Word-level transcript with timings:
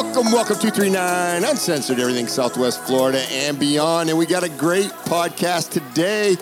Welcome, 0.00 0.30
welcome 0.30 0.58
239 0.60 1.42
Uncensored, 1.42 1.98
everything 1.98 2.28
Southwest 2.28 2.84
Florida 2.84 3.18
and 3.32 3.58
beyond. 3.58 4.08
And 4.08 4.16
we 4.16 4.26
got 4.26 4.44
a 4.44 4.48
great 4.48 4.90
podcast 4.90 5.70
today. 5.70 6.36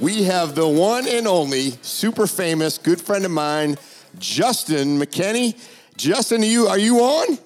We 0.00 0.22
have 0.22 0.54
the 0.54 0.66
one 0.66 1.06
and 1.06 1.28
only 1.28 1.72
super 1.82 2.26
famous 2.26 2.78
good 2.78 2.98
friend 2.98 3.26
of 3.26 3.30
mine, 3.30 3.76
Juston 4.16 4.98
McKinney. 4.98 5.60
Juston, 5.98 6.40
are 6.40 6.46
you 6.46 6.68
are 6.68 6.78
you 6.78 7.00
on? 7.00 7.38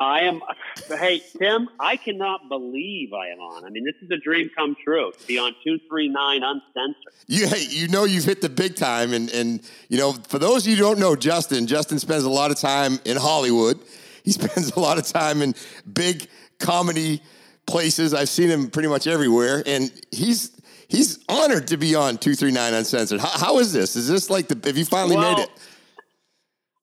I 0.00 0.22
am. 0.22 0.42
Hey, 0.88 1.22
Tim, 1.38 1.68
I 1.78 1.94
cannot 1.94 2.48
believe 2.48 3.12
I 3.12 3.28
am 3.28 3.38
on. 3.38 3.64
I 3.64 3.70
mean, 3.70 3.84
this 3.84 3.94
is 4.02 4.10
a 4.10 4.18
dream 4.18 4.50
come 4.56 4.76
true 4.82 5.12
to 5.16 5.26
be 5.28 5.38
on 5.38 5.52
239 5.62 6.42
Uncensored. 6.42 7.12
You, 7.28 7.46
hey, 7.46 7.64
you 7.68 7.86
know 7.86 8.02
you've 8.02 8.24
hit 8.24 8.40
the 8.40 8.48
big 8.48 8.74
time. 8.74 9.12
And, 9.12 9.30
and, 9.30 9.60
you 9.88 9.96
know, 9.96 10.14
for 10.26 10.40
those 10.40 10.66
of 10.66 10.70
you 10.72 10.76
who 10.76 10.82
don't 10.82 10.98
know 10.98 11.14
Juston, 11.14 11.68
Juston 11.68 12.00
spends 12.00 12.24
a 12.24 12.30
lot 12.30 12.50
of 12.50 12.58
time 12.58 12.98
in 13.04 13.16
Hollywood. 13.16 13.78
He 14.24 14.32
spends 14.32 14.72
a 14.72 14.80
lot 14.80 14.98
of 14.98 15.06
time 15.06 15.42
in 15.42 15.54
big 15.90 16.26
comedy 16.58 17.22
places. 17.66 18.12
I've 18.12 18.28
seen 18.28 18.48
him 18.48 18.70
pretty 18.70 18.88
much 18.88 19.06
everywhere. 19.06 19.62
And 19.64 19.92
he's 20.10 20.50
he's 20.88 21.22
honored 21.28 21.68
to 21.68 21.76
be 21.76 21.94
on 21.94 22.18
239 22.18 22.74
Uncensored. 22.74 23.20
How, 23.20 23.28
how 23.28 23.58
is 23.58 23.72
this? 23.72 23.94
Is 23.96 24.08
this 24.08 24.30
like 24.30 24.48
the, 24.48 24.66
have 24.66 24.76
you 24.76 24.84
finally 24.84 25.16
Well, 25.16 25.36
made 25.36 25.42
it? 25.44 25.50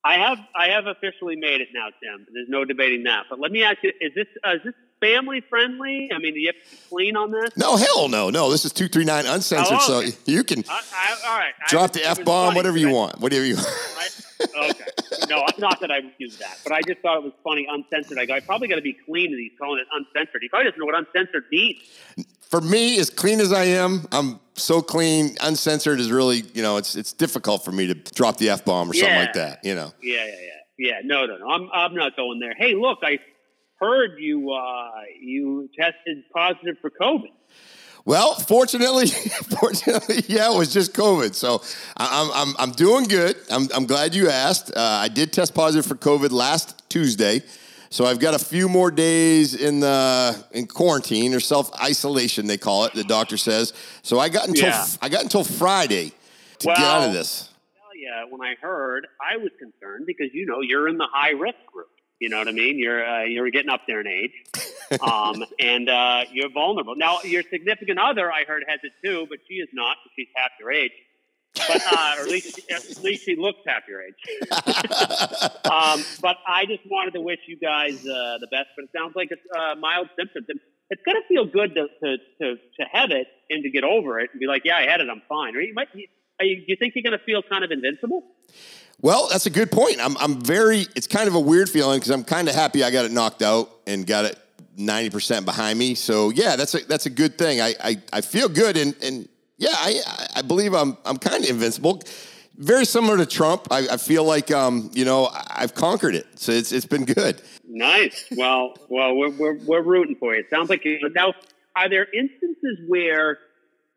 I 0.03 0.16
have 0.16 0.39
I 0.56 0.70
have 0.70 0.88
officially 0.88 1.36
made 1.36 1.61
it 1.61 1.70
now, 1.73 1.88
Tim. 2.02 2.25
There's 2.33 2.50
no 2.50 2.66
debating 2.66 3.03
that. 3.03 3.25
But 3.30 3.39
let 3.39 3.52
me 3.52 3.64
ask 3.64 3.78
you: 3.83 3.92
Is 4.00 4.14
this 4.16 4.28
uh, 4.44 4.55
is 4.55 4.61
this 4.64 4.73
family 5.02 5.42
friendly? 5.42 6.10
I 6.14 6.20
mean, 6.20 6.34
do 6.34 6.40
you 6.40 6.48
have 6.48 6.56
to 6.64 6.72
be 6.72 6.78
clean 6.90 7.16
on 7.18 7.32
this? 7.32 7.50
No, 7.58 7.76
hell 7.76 8.08
no, 8.08 8.30
no. 8.30 8.50
This 8.52 8.64
is 8.64 8.72
239 8.72 9.26
Uncensored. 9.26 9.78
Oh, 9.82 10.00
okay. 10.00 10.12
So 10.12 10.18
you 10.32 10.44
can 10.46 10.64
I, 10.70 10.82
I, 10.94 11.30
all 11.30 11.38
right. 11.38 11.54
Drop 11.68 11.92
was- 11.94 12.02
the 12.02 12.06
F 12.08 12.24
bomb, 12.24 12.56
whatever 12.56 12.78
you 12.78 12.90
want. 12.92 13.20
Whatever 13.20 13.46
you 13.46 13.58
I, 13.58 14.08
okay. 14.70 14.86
No, 15.30 15.46
not 15.60 15.80
that 15.82 15.92
I 15.92 16.00
would 16.00 16.14
use 16.18 16.38
that, 16.38 16.58
but 16.64 16.72
I 16.74 16.82
just 16.82 17.00
thought 17.02 17.18
it 17.18 17.24
was 17.24 17.34
funny. 17.44 17.68
Uncensored. 17.70 18.18
I 18.18 18.26
go. 18.26 18.34
I 18.36 18.40
probably 18.40 18.68
got 18.68 18.76
to 18.78 18.82
be 18.82 18.94
clean, 18.94 19.28
and 19.32 19.40
he's 19.40 19.52
calling 19.60 19.80
it 19.82 19.88
uncensored. 19.94 20.42
He 20.42 20.50
probably 20.50 20.66
doesn't 20.72 20.80
know 20.80 20.86
what 20.86 20.96
uncensored 20.96 21.44
means. 21.52 21.80
for 22.42 22.62
me, 22.62 22.98
as 23.00 23.10
clean 23.10 23.40
as 23.40 23.52
I 23.54 23.66
am, 23.66 24.06
I'm 24.12 24.40
so 24.56 24.82
clean. 24.82 25.38
Uncensored 25.42 26.00
is 26.00 26.12
really, 26.12 26.44
you 26.54 26.62
know, 26.64 26.78
it's 26.78 26.96
it's 26.96 27.14
difficult 27.14 27.64
for 27.64 27.72
me 27.72 27.88
to 27.88 27.94
drop 27.94 28.38
the 28.38 28.50
f 28.50 28.66
bomb 28.66 28.90
or 28.90 28.94
something 28.94 29.16
like 29.16 29.34
that. 29.34 29.64
You 29.64 29.76
know, 29.76 29.92
Yeah, 30.02 30.26
yeah, 30.26 30.32
yeah. 30.42 30.48
Yeah, 30.78 31.02
no, 31.04 31.28
no, 31.28 31.38
no. 31.38 31.48
I'm, 31.48 31.70
I'm 31.72 31.94
not 31.94 32.16
going 32.16 32.40
there. 32.40 32.56
Hey, 32.58 32.74
look, 32.74 33.00
I 33.04 33.20
heard 33.82 34.12
you, 34.20 34.52
uh, 34.52 34.92
you 35.20 35.70
tested 35.78 36.24
positive 36.34 36.78
for 36.80 36.92
COVID. 36.92 37.32
well, 38.06 38.36
fortunately, 38.36 39.08
fortunately, 39.60 40.23
yeah, 40.28 40.54
it 40.54 40.58
was 40.58 40.72
just 40.72 40.94
COVID, 40.94 41.34
so 41.34 41.62
I'm 41.98 42.32
I'm 42.34 42.56
I'm 42.60 42.72
doing 42.72 43.06
good. 43.06 43.36
I'm 43.50 43.68
I'm 43.73 43.86
glad 43.86 44.16
you 44.16 44.30
asked. 44.30 44.72
Uh, 44.76 44.80
I 44.80 45.08
did 45.08 45.34
test 45.34 45.54
positive 45.54 45.86
for 45.86 45.96
COVID 45.96 46.32
last 46.32 46.88
Tuesday. 46.90 47.42
So 47.90 48.06
I've 48.06 48.20
got 48.20 48.34
a 48.34 48.40
few 48.40 48.70
more 48.70 48.90
days 48.90 49.54
in 49.54 49.82
the 49.82 50.42
in 50.52 50.66
quarantine 50.67 51.34
or 51.34 51.42
self 51.42 51.73
isolation 51.82 52.48
they 52.48 52.58
call 52.58 52.86
it. 52.86 52.94
The 52.94 53.04
doctor 53.04 53.36
says. 53.36 53.73
So 54.02 54.17
I 54.17 54.30
got 54.30 54.48
until 54.48 54.70
Yeah. 54.70 54.86
I 55.02 55.10
got 55.10 55.23
until 55.23 55.44
Friday 55.44 56.14
to 56.60 56.67
get 56.67 56.78
out 56.80 57.08
of 57.08 57.14
this. 57.14 57.50
Tell 57.76 58.30
when 58.30 58.42
I 58.42 58.55
heard, 58.61 59.08
I 59.20 59.38
was 59.38 59.52
concerned 59.60 60.05
because 60.08 60.30
you 60.34 60.45
know 60.45 60.61
you're 60.61 60.88
in 60.88 60.98
the 60.98 61.08
high 61.11 61.32
risk 61.32 61.58
group. 61.72 61.91
You 62.21 62.30
know 62.30 62.37
what 62.37 62.48
I 62.48 62.52
mean? 62.52 62.77
You're 62.77 63.04
uh, 63.04 63.23
you're 63.23 63.49
getting 63.49 63.71
up 63.71 63.82
there 63.87 63.99
in 63.99 64.05
age, 64.05 64.32
um, 65.02 65.43
and 65.59 65.89
uh, 65.89 66.26
you're 66.32 66.52
vulnerable. 66.52 66.93
Now, 66.95 67.17
your 67.23 67.42
significant 67.42 67.98
other, 67.98 68.32
I 68.32 68.43
heard, 68.43 68.64
has 68.67 68.80
it 68.83 68.92
too, 69.04 69.26
but 69.27 69.39
she 69.48 69.55
is 69.55 69.70
not. 69.73 69.98
She's 70.15 70.27
half 70.36 70.52
your 70.60 70.71
age, 70.71 70.92
but 71.55 71.81
uh, 71.81 72.15
or 72.20 72.21
at 72.21 72.27
least 72.27 72.60
at 72.70 73.04
least 73.04 73.26
she 73.26 73.36
looks 73.36 73.61
half 73.65 73.87
your 73.87 74.04
age. 74.04 74.14
um, 75.65 76.05
but 76.21 76.37
I 76.48 76.65
just 76.67 76.86
wanted 76.86 77.15
to 77.15 77.21
wish 77.21 77.39
you 77.48 77.58
guys 77.58 77.95
uh, 78.05 78.37
the 78.37 78.48
best. 78.52 78.70
But 78.77 78.83
it 78.83 78.92
sounds 78.95 79.14
like 79.15 79.30
it's 79.31 79.42
uh, 79.58 79.73
mild 79.80 80.08
symptoms. 80.15 80.45
And 80.48 80.60
it's 80.92 81.02
gonna 81.04 81.26
feel 81.27 81.45
good 81.45 81.73
to, 81.73 81.87
to 82.04 82.17
to 82.39 82.55
to 82.55 82.86
have 82.92 83.10
it 83.10 83.26
and 83.49 83.64
to 83.64 83.71
get 83.71 83.83
over 83.83 84.20
it 84.20 84.30
and 84.31 84.39
be 84.39 84.45
like, 84.45 84.61
yeah, 84.64 84.76
I 84.76 84.83
had 84.83 85.02
it, 85.02 85.08
I'm 85.10 85.23
fine. 85.27 85.55
Or 85.55 85.61
you 85.61 85.73
might. 85.73 85.87
You, 85.95 86.05
do 86.42 86.64
you 86.68 86.76
think 86.76 86.96
you're 86.96 87.04
gonna 87.04 87.20
feel 87.20 87.42
kind 87.42 87.64
of 87.64 87.72
invincible? 87.72 88.24
Well, 89.02 89.28
that's 89.32 89.48
a 89.48 89.50
good 89.50 89.72
point. 89.72 90.00
I'm, 90.00 90.16
I'm 90.18 90.40
very, 90.42 90.86
it's 90.96 91.08
kind 91.08 91.28
of 91.28 91.34
a 91.34 91.40
weird 91.40 91.70
feeling 91.70 92.00
because 92.00 92.12
I'm 92.12 92.24
kind 92.24 92.48
of 92.48 92.54
happy 92.54 92.84
I 92.84 92.92
got 92.92 93.06
it 93.06 93.12
knocked 93.12 93.42
out 93.42 93.72
and 93.88 94.06
got 94.06 94.26
it 94.26 94.38
90% 94.78 95.44
behind 95.44 95.80
me. 95.80 95.96
So 95.96 96.30
yeah, 96.30 96.56
that's 96.56 96.76
a, 96.76 96.86
that's 96.86 97.08
a 97.08 97.10
good 97.10 97.38
thing. 97.38 97.62
I, 97.62 97.74
I, 97.84 98.02
I 98.14 98.22
feel 98.22 98.48
good. 98.48 98.78
And, 98.78 98.96
and 99.04 99.28
yeah, 99.58 99.74
I, 99.74 100.02
I 100.36 100.42
believe 100.44 100.76
I'm, 100.76 100.98
I'm 101.04 101.18
kind 101.18 101.44
of 101.44 101.50
invincible. 101.50 102.04
Very 102.58 102.86
similar 102.86 103.18
to 103.18 103.26
Trump. 103.26 103.68
I, 103.72 103.88
I 103.92 103.98
feel 103.98 104.23
like, 104.23 104.52
um, 104.52 104.92
you 104.94 105.04
know, 105.04 105.30
I've 105.34 105.73
conquered 105.73 106.14
it. 106.14 106.28
So 106.36 106.52
it's, 106.52 106.72
it's 106.72 106.86
been 106.86 107.06
good. 107.06 107.42
Nice. 107.68 108.26
Well, 108.38 108.76
well, 108.88 109.16
we're, 109.16 109.32
we're, 109.32 109.58
we're 109.66 109.82
rooting 109.82 110.16
for 110.16 110.36
you. 110.36 110.42
It 110.42 110.50
sounds 110.52 110.70
like 110.70 110.86
you. 110.86 111.00
Now, 111.16 111.34
are 111.76 111.90
there 111.90 112.06
instances 112.14 112.78
where 112.88 113.40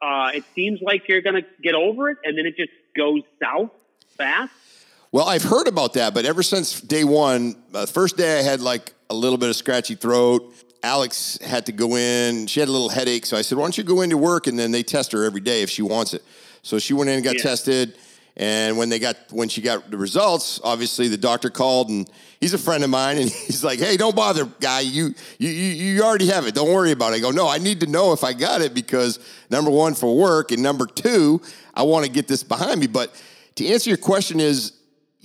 uh, 0.05 0.31
it 0.35 0.45
seems 0.55 0.81
like 0.83 1.09
you're 1.09 1.23
going 1.23 1.37
to 1.37 1.47
get 1.63 1.75
over 1.75 2.11
it 2.11 2.19
and 2.25 2.37
then 2.37 2.45
it 2.45 2.57
just 2.57 2.73
goes 2.95 3.23
south 3.43 3.71
fast? 4.19 4.53
Well, 5.13 5.27
I've 5.27 5.45
heard 5.45 5.67
about 5.69 5.95
that, 5.95 6.13
but 6.13 6.25
ever 6.27 6.43
since 6.43 6.81
day 6.81 7.05
one, 7.05 7.57
uh, 7.73 7.87
first 7.87 8.17
day 8.17 8.39
I 8.41 8.43
had 8.43 8.61
like 8.61 8.93
a 9.09 9.15
little 9.15 9.39
bit 9.39 9.49
of 9.49 9.57
scratchy 9.57 9.95
throat. 9.95 10.53
Alex 10.83 11.39
had 11.41 11.65
to 11.67 11.73
go 11.73 11.97
in. 11.97 12.47
She 12.47 12.61
had 12.61 12.69
a 12.69 12.73
little 12.73 12.91
headache, 12.91 13.25
so 13.25 13.37
I 13.37 13.43
said, 13.43 13.57
"Why 13.57 13.65
don't 13.65 13.79
you 13.79 13.85
go 13.85 14.03
into 14.03 14.19
work 14.19 14.47
and 14.47 14.59
then 14.59 14.71
they 14.73 14.83
test 14.83 15.13
her 15.13 15.25
every 15.25 15.41
day 15.41 15.63
if 15.63 15.71
she 15.71 15.81
wants 15.83 16.13
it." 16.13 16.23
So 16.63 16.79
she 16.79 16.93
went 16.93 17.09
in 17.09 17.17
and 17.17 17.25
got 17.25 17.37
Yeah. 17.37 17.43
tested, 17.43 17.95
and 18.37 18.77
when 18.77 18.89
they 18.89 18.99
got 18.99 19.17
when 19.31 19.49
she 19.49 19.61
got 19.61 19.91
the 19.91 19.97
results, 19.97 20.61
obviously 20.65 21.09
the 21.09 21.17
doctor 21.17 21.51
called 21.51 21.89
and 21.89 22.11
he's 22.41 22.53
a 22.55 22.59
friend 22.59 22.83
of 22.83 22.91
mine, 22.91 23.19
and 23.19 23.31
he's 23.47 23.63
like, 23.63 23.79
"Hey, 23.79 23.97
don't 23.97 24.17
bother, 24.17 24.45
guy. 24.61 24.81
You 24.81 25.15
you 25.39 25.49
you 25.51 26.03
already 26.03 26.27
have 26.27 26.47
it. 26.47 26.55
Don't 26.55 26.73
worry 26.73 26.91
about 26.93 27.13
it." 27.13 27.17
I 27.17 27.21
go, 27.21 27.31
"No, 27.31 27.49
I 27.49 27.59
need 27.59 27.81
to 27.81 27.87
know 27.87 28.13
if 28.13 28.25
I 28.25 28.33
got 28.33 28.61
it 28.61 28.75
because 28.75 29.19
number 29.51 29.71
one 29.71 29.95
for 29.95 30.17
work, 30.17 30.51
and 30.51 30.63
number 30.63 30.87
two, 30.87 31.41
I 31.75 31.83
want 31.85 32.05
to 32.07 32.11
get 32.11 32.27
this 32.27 32.43
behind 32.43 32.81
me." 32.81 32.87
But 32.89 33.15
to 33.57 33.67
answer 33.67 33.89
your 33.91 33.99
question 33.99 34.41
is 34.41 34.73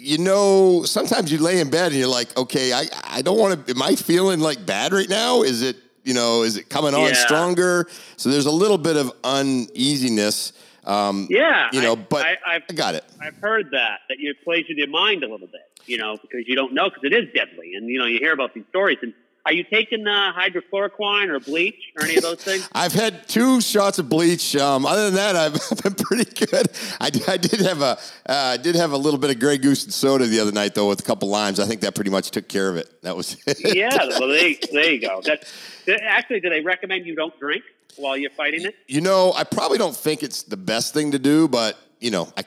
you 0.02 0.18
know, 0.18 0.84
sometimes 0.86 1.30
you 1.30 1.40
lay 1.40 1.60
in 1.60 1.70
bed 1.70 1.88
and 1.92 1.96
you're 2.00 2.08
like, 2.08 2.38
okay, 2.38 2.72
I, 2.72 2.86
I 3.04 3.22
don't 3.22 3.38
want 3.38 3.68
to, 3.68 3.74
am 3.74 3.82
I 3.82 3.96
feeling 3.96 4.40
like 4.40 4.66
bad 4.66 4.94
right 4.94 5.10
now? 5.10 5.42
Is 5.42 5.62
it, 5.62 5.76
you 6.06 6.14
know, 6.14 6.44
is 6.44 6.56
it 6.56 6.70
coming 6.70 6.94
on 6.94 7.10
Yeah. 7.10 7.14
stronger? 7.16 7.86
So 8.16 8.30
there's 8.30 8.46
a 8.46 8.52
little 8.52 8.78
bit 8.78 8.96
of 8.96 9.12
uneasiness. 9.26 10.54
Um, 10.90 11.28
Yeah, 11.30 11.70
You 11.72 11.82
know, 11.82 11.94
I- 11.94 12.06
but 12.10 12.26
I, 12.26 12.38
I've, 12.48 12.64
I 12.70 12.74
got 12.74 12.96
it. 12.96 13.04
I've 13.22 13.36
heard 13.38 13.68
that 13.72 14.00
that 14.10 14.18
it 14.20 14.44
plays 14.44 14.66
with 14.68 14.78
your 14.78 14.88
mind 14.90 15.24
a 15.24 15.28
little 15.30 15.48
bit, 15.48 15.62
you 15.86 15.98
know, 15.98 16.18
because 16.22 16.46
you 16.48 16.56
don't 16.56 16.74
know 16.74 16.90
because 16.90 17.04
it 17.04 17.14
is 17.14 17.26
deadly, 17.34 17.76
and 17.76 17.88
you 17.88 18.00
know 18.00 18.06
you 18.06 18.18
hear 18.20 18.34
about 18.34 18.54
these 18.56 18.66
stories. 18.70 18.98
And 19.04 19.14
are 19.50 19.54
you 19.54 19.64
taking 19.64 20.06
uh, 20.06 20.32
hydrochloroquine 20.32 21.30
or 21.30 21.40
bleach 21.40 21.92
or 21.98 22.04
any 22.06 22.18
of 22.18 22.22
those 22.22 22.44
things? 22.44 22.70
I've 22.74 22.94
had 22.94 23.28
two 23.28 23.62
shots 23.62 23.98
of 23.98 24.08
bleach. 24.08 24.56
Um, 24.56 24.86
other 24.86 25.06
than 25.06 25.16
that, 25.16 25.36
I've 25.36 25.54
been 25.84 25.96
pretty 25.96 26.46
good. 26.46 26.68
I, 27.02 27.10
I 27.28 27.38
did 27.38 27.60
have 27.62 27.82
a, 27.82 27.86
uh, 27.86 27.98
I 28.28 28.58
did 28.58 28.76
have 28.76 28.92
a 28.92 28.98
little 28.98 29.20
bit 29.20 29.32
of 29.32 29.40
Grey 29.40 29.58
Goose 29.58 29.86
and 29.86 29.92
soda 29.94 30.28
the 30.28 30.40
other 30.40 30.52
night 30.52 30.76
though, 30.76 30.88
with 30.88 31.00
a 31.00 31.04
couple 31.04 31.30
limes. 31.30 31.60
I 31.60 31.66
think 31.66 31.82
that 31.82 31.96
pretty 31.96 32.12
much 32.12 32.30
took 32.30 32.48
care 32.48 32.70
of 32.70 32.78
it. 32.78 33.02
That 33.02 33.18
was 33.18 33.38
it. 33.48 33.76
yeah, 33.76 33.98
well, 34.20 34.28
there, 34.28 34.54
there 34.72 34.92
you 34.92 35.02
go. 35.02 35.20
That, 35.22 35.52
that- 35.88 36.02
actually, 36.04 36.42
do 36.42 36.50
they 36.52 36.62
recommend 36.62 37.08
you 37.08 37.16
don't 37.16 37.38
drink 37.40 37.64
while 37.96 38.16
you're 38.16 38.30
fighting 38.30 38.66
it? 38.66 38.76
You 38.88 39.02
know, 39.02 39.34
I 39.36 39.46
probably 39.46 39.80
don't 39.80 39.96
think 39.96 40.22
it's 40.22 40.44
the 40.44 40.58
best 40.58 40.94
thing 40.94 41.10
to 41.14 41.20
do, 41.20 41.48
but 41.48 41.76
you 42.00 42.12
know, 42.12 42.32
I, 42.38 42.44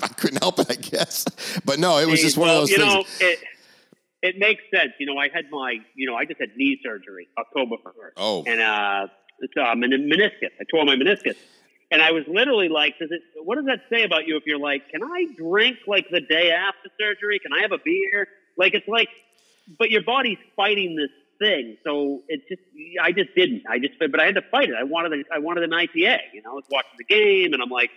I 0.00 0.06
couldn't 0.06 0.40
help 0.40 0.60
it, 0.60 0.70
I 0.70 0.76
guess. 0.76 1.24
But 1.64 1.80
no, 1.80 1.98
it 1.98 2.06
was 2.06 2.20
just 2.20 2.38
one 2.38 2.48
of 2.50 2.54
those 2.54 2.70
you 2.70 2.76
things. 2.76 2.94
know, 2.94 3.04
it, 3.20 3.40
it 4.22 4.38
makes 4.38 4.62
sense. 4.74 4.92
You 4.98 5.06
know, 5.06 5.16
I 5.16 5.28
had 5.32 5.46
my, 5.50 5.78
you 5.94 6.06
know, 6.06 6.14
I 6.14 6.24
just 6.24 6.40
had 6.40 6.50
knee 6.56 6.78
surgery 6.82 7.28
October 7.38 7.76
1st. 7.76 8.12
Oh. 8.16 8.44
And 8.46 8.60
uh, 8.60 9.06
it's 9.40 9.54
men- 9.56 10.10
meniscus. 10.10 10.50
I 10.60 10.64
tore 10.70 10.84
my 10.84 10.96
meniscus. 10.96 11.36
And 11.90 12.00
I 12.00 12.12
was 12.12 12.24
literally 12.28 12.68
like, 12.68 12.98
does 12.98 13.10
it, 13.10 13.22
what 13.42 13.56
does 13.56 13.64
that 13.66 13.80
say 13.90 14.04
about 14.04 14.26
you 14.26 14.36
if 14.36 14.44
you're 14.46 14.58
like, 14.58 14.88
can 14.90 15.02
I 15.02 15.26
drink 15.36 15.78
like 15.86 16.06
the 16.10 16.20
day 16.20 16.52
after 16.52 16.88
surgery? 17.00 17.40
Can 17.40 17.52
I 17.52 17.62
have 17.62 17.72
a 17.72 17.78
beer? 17.84 18.28
Like, 18.56 18.74
it's 18.74 18.86
like, 18.86 19.08
but 19.78 19.90
your 19.90 20.02
body's 20.02 20.38
fighting 20.54 20.94
this 20.94 21.10
thing. 21.40 21.78
So 21.84 22.22
it 22.28 22.42
just, 22.48 22.62
I 23.02 23.12
just 23.12 23.34
didn't. 23.34 23.62
I 23.68 23.78
just, 23.78 23.94
but 23.98 24.20
I 24.20 24.26
had 24.26 24.36
to 24.36 24.42
fight 24.42 24.68
it. 24.68 24.76
I 24.78 24.84
wanted, 24.84 25.20
a, 25.20 25.34
I 25.34 25.38
wanted 25.38 25.64
an 25.64 25.70
IPA. 25.70 26.18
You 26.32 26.42
know, 26.42 26.52
I 26.52 26.54
was 26.54 26.64
watching 26.70 26.92
the 26.98 27.04
game 27.04 27.54
and 27.54 27.62
I'm 27.62 27.70
like, 27.70 27.90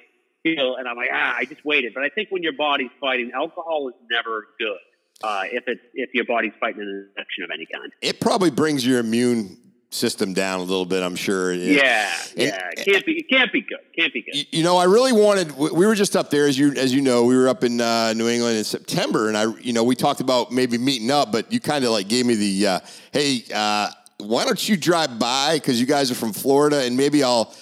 you 0.44 0.56
know, 0.56 0.76
and 0.76 0.88
I'm 0.88 0.98
like, 0.98 1.10
ah, 1.14 1.36
I 1.38 1.46
just 1.46 1.64
waited. 1.64 1.94
But 1.94 2.04
I 2.04 2.10
think 2.10 2.30
when 2.30 2.42
your 2.42 2.54
body's 2.54 2.92
fighting, 3.00 3.32
alcohol 3.34 3.90
is 3.90 3.96
never 4.10 4.48
good. 4.58 4.78
Uh, 5.24 5.44
if 5.52 5.64
it's 5.68 5.82
if 5.94 6.10
your 6.14 6.26
body's 6.26 6.52
fighting 6.60 6.82
an 6.82 7.08
infection 7.10 7.44
of 7.46 7.50
any 7.54 7.66
kind, 7.74 7.92
It 8.02 8.20
probably 8.20 8.52
brings 8.52 8.86
your 8.86 9.00
immune 9.00 9.58
system 9.90 10.34
down 10.34 10.60
a 10.60 10.64
little 10.64 10.86
bit. 10.86 11.02
I'm 11.04 11.16
sure. 11.16 11.54
yeah, 11.54 12.12
And- 12.36 12.48
yeah, 12.48 12.70
it 12.76 12.84
can't 12.86 13.06
be, 13.06 13.12
it 13.20 13.30
can't 13.30 13.52
be 13.54 13.62
good, 13.62 13.78
can't 13.98 14.12
be 14.12 14.22
good. 14.24 14.46
You- 14.52 14.64
know, 14.64 14.76
I 14.76 14.84
really 14.86 15.14
wanted. 15.14 15.56
we- 15.58 15.70
We 15.72 15.86
were 15.86 15.96
just 15.96 16.16
up 16.18 16.30
there, 16.30 16.46
as 16.48 16.58
you 16.60 16.74
as 16.74 16.94
you 16.94 17.02
know, 17.02 17.24
we 17.24 17.38
were 17.38 17.48
up 17.48 17.64
in 17.64 17.80
uh, 17.80 18.12
New 18.14 18.28
England 18.28 18.58
in 18.58 18.64
September, 18.66 19.28
and 19.30 19.38
I, 19.38 19.46
you 19.62 19.72
know, 19.72 19.84
we 19.84 19.96
talked 19.96 20.20
about 20.20 20.52
maybe 20.52 20.78
meeting 20.78 21.10
up, 21.12 21.32
but 21.32 21.52
you 21.54 21.60
kind 21.60 21.86
of 21.86 21.92
like 21.92 22.08
gave 22.10 22.26
me 22.26 22.36
the, 22.36 22.68
uh, 22.68 22.80
hey, 23.14 23.44
uh, 23.54 23.90
why 24.18 24.44
don't 24.46 24.68
you 24.68 24.76
drive 24.78 25.20
by 25.20 25.54
because 25.56 25.80
you 25.80 25.86
guys 25.86 26.12
are 26.12 26.16
from 26.16 26.34
Florida, 26.34 26.82
and 26.84 26.98
maybe 26.98 27.24
I'll 27.24 27.54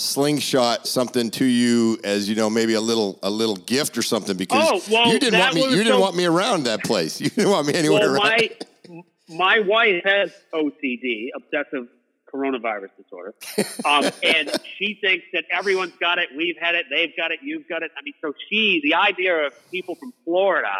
slingshot 0.00 0.86
something 0.86 1.30
to 1.32 1.44
you 1.44 1.98
as 2.04 2.28
you 2.28 2.34
know, 2.34 2.50
maybe 2.50 2.74
a 2.74 2.80
little 2.80 3.18
a 3.22 3.30
little 3.30 3.56
gift 3.56 3.96
or 3.98 4.02
something 4.02 4.36
because 4.36 4.68
Oh, 4.68 4.92
well, 4.92 5.12
you 5.12 5.18
didn't 5.18 5.38
want 5.38 5.54
me. 5.54 5.62
You 5.64 5.70
didn't 5.70 5.86
so- 5.88 6.00
want 6.00 6.16
me 6.16 6.24
around 6.26 6.64
that 6.64 6.82
place. 6.84 7.20
You 7.20 7.30
didn't 7.30 7.50
want 7.50 7.66
me 7.66 7.74
anywhere 7.74 8.00
Well, 8.12 8.14
around. 8.22 8.22
my 8.24 8.50
my 9.28 9.60
wife 9.60 10.02
has 10.04 10.32
OCD, 10.52 11.28
obsessive 11.36 11.86
coronavirus 12.32 12.90
disorder, 12.96 13.34
um, 13.84 14.04
and 14.22 14.50
she 14.78 14.98
thinks 15.00 15.24
that 15.32 15.44
everyone's 15.52 15.92
got 16.00 16.18
it. 16.18 16.28
We've 16.36 16.56
had 16.60 16.74
it. 16.76 16.86
They've 16.90 17.12
got 17.16 17.30
it. 17.32 17.40
You've 17.42 17.68
got 17.68 17.82
it. 17.82 17.90
I 17.96 18.02
mean, 18.02 18.14
so 18.20 18.32
she, 18.48 18.80
the 18.84 18.94
idea 18.94 19.46
of 19.46 19.70
people 19.70 19.96
from 19.96 20.12
Florida, 20.24 20.72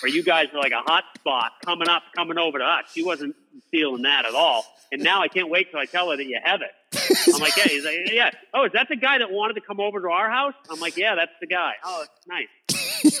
where 0.00 0.10
you 0.12 0.22
guys 0.22 0.46
are 0.54 0.60
like 0.60 0.72
a 0.72 0.80
hot 0.80 1.04
spot 1.18 1.52
coming 1.64 1.88
up, 1.88 2.02
coming 2.16 2.38
over 2.38 2.58
to 2.58 2.64
us, 2.64 2.84
she 2.94 3.02
wasn't 3.04 3.34
feeling 3.72 4.02
that 4.02 4.26
at 4.26 4.34
all. 4.34 4.64
And 4.92 5.02
now 5.02 5.22
I 5.22 5.28
can't 5.28 5.48
wait 5.50 5.70
till 5.72 5.80
I 5.80 5.86
tell 5.86 6.10
her 6.10 6.16
that 6.16 6.24
you 6.24 6.38
have 6.42 6.60
it. 6.60 6.70
I'm 7.34 7.40
like, 7.40 7.56
yeah, 7.56 7.64
he's 7.68 7.84
like, 7.84 7.96
yeah. 8.12 8.30
Oh, 8.54 8.64
is 8.64 8.72
that 8.72 8.88
the 8.88 8.96
guy 8.96 9.18
that 9.18 9.30
wanted 9.30 9.54
to 9.54 9.60
come 9.60 9.80
over 9.80 10.00
to 10.00 10.08
our 10.08 10.28
house? 10.30 10.54
I'm 10.70 10.80
like, 10.80 10.96
yeah, 10.96 11.14
that's 11.14 11.32
the 11.40 11.46
guy. 11.46 11.72
Oh, 11.84 12.04
it's 12.04 12.26
nice. 12.26 12.48